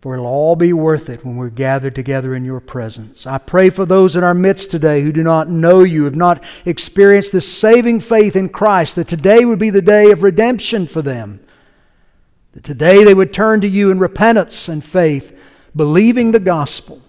for 0.00 0.14
it'll 0.14 0.26
all 0.26 0.56
be 0.56 0.72
worth 0.72 1.10
it 1.10 1.24
when 1.24 1.36
we're 1.36 1.50
gathered 1.50 1.94
together 1.94 2.34
in 2.34 2.42
your 2.42 2.60
presence. 2.60 3.26
I 3.26 3.36
pray 3.36 3.68
for 3.68 3.84
those 3.84 4.16
in 4.16 4.24
our 4.24 4.32
midst 4.32 4.70
today 4.70 5.02
who 5.02 5.12
do 5.12 5.22
not 5.22 5.50
know 5.50 5.82
you, 5.82 6.04
have 6.04 6.16
not 6.16 6.42
experienced 6.64 7.32
this 7.32 7.52
saving 7.52 8.00
faith 8.00 8.34
in 8.34 8.48
Christ, 8.48 8.96
that 8.96 9.08
today 9.08 9.44
would 9.44 9.58
be 9.58 9.68
the 9.68 9.82
day 9.82 10.10
of 10.10 10.22
redemption 10.22 10.86
for 10.86 11.02
them. 11.02 11.40
That 12.52 12.64
today 12.64 13.04
they 13.04 13.12
would 13.12 13.34
turn 13.34 13.60
to 13.60 13.68
you 13.68 13.90
in 13.90 13.98
repentance 13.98 14.68
and 14.68 14.82
faith, 14.82 15.38
believing 15.74 16.32
the 16.32 16.40
gospel, 16.40 17.00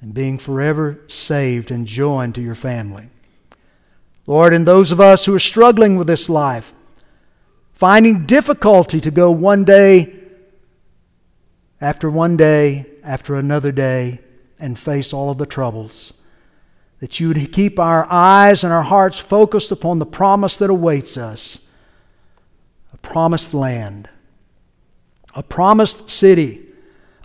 and 0.00 0.12
being 0.12 0.38
forever 0.38 0.98
saved 1.08 1.70
and 1.70 1.86
joined 1.86 2.34
to 2.34 2.42
your 2.42 2.54
family. 2.54 3.08
Lord, 4.26 4.52
and 4.52 4.66
those 4.66 4.92
of 4.92 5.00
us 5.00 5.24
who 5.24 5.34
are 5.34 5.40
struggling 5.40 5.96
with 5.96 6.06
this 6.06 6.28
life, 6.28 6.72
finding 7.72 8.26
difficulty 8.26 9.00
to 9.00 9.10
go 9.10 9.30
one 9.30 9.64
day 9.64 10.16
after 11.80 12.10
one 12.10 12.36
day, 12.36 12.86
after 13.02 13.34
another 13.34 13.72
day, 13.72 14.20
and 14.58 14.78
face 14.78 15.12
all 15.12 15.30
of 15.30 15.38
the 15.38 15.46
troubles. 15.46 16.14
That 17.00 17.20
you 17.20 17.28
would 17.28 17.52
keep 17.52 17.78
our 17.78 18.06
eyes 18.10 18.64
and 18.64 18.72
our 18.72 18.82
hearts 18.82 19.18
focused 19.18 19.70
upon 19.70 19.98
the 19.98 20.06
promise 20.06 20.56
that 20.56 20.70
awaits 20.70 21.16
us 21.16 21.60
a 22.92 22.96
promised 22.98 23.52
land, 23.52 24.08
a 25.34 25.42
promised 25.42 26.08
city, 26.08 26.65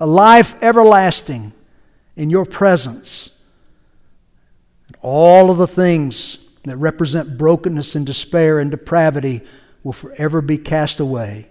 a 0.01 0.07
life 0.07 0.55
everlasting 0.63 1.53
in 2.15 2.31
your 2.31 2.43
presence. 2.43 3.39
And 4.87 4.97
all 5.03 5.51
of 5.51 5.59
the 5.59 5.67
things 5.67 6.39
that 6.63 6.75
represent 6.77 7.37
brokenness 7.37 7.93
and 7.93 8.03
despair 8.03 8.57
and 8.57 8.71
depravity 8.71 9.41
will 9.83 9.93
forever 9.93 10.41
be 10.41 10.57
cast 10.57 10.99
away. 10.99 11.47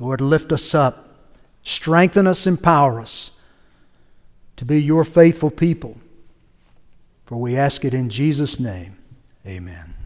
Lord, 0.00 0.22
lift 0.22 0.52
us 0.52 0.74
up, 0.74 1.12
strengthen 1.64 2.26
us, 2.26 2.46
empower 2.46 2.98
us 2.98 3.32
to 4.56 4.64
be 4.64 4.80
your 4.82 5.04
faithful 5.04 5.50
people. 5.50 5.98
For 7.26 7.36
we 7.36 7.58
ask 7.58 7.84
it 7.84 7.92
in 7.92 8.08
Jesus' 8.08 8.58
name. 8.58 8.96
Amen. 9.46 9.97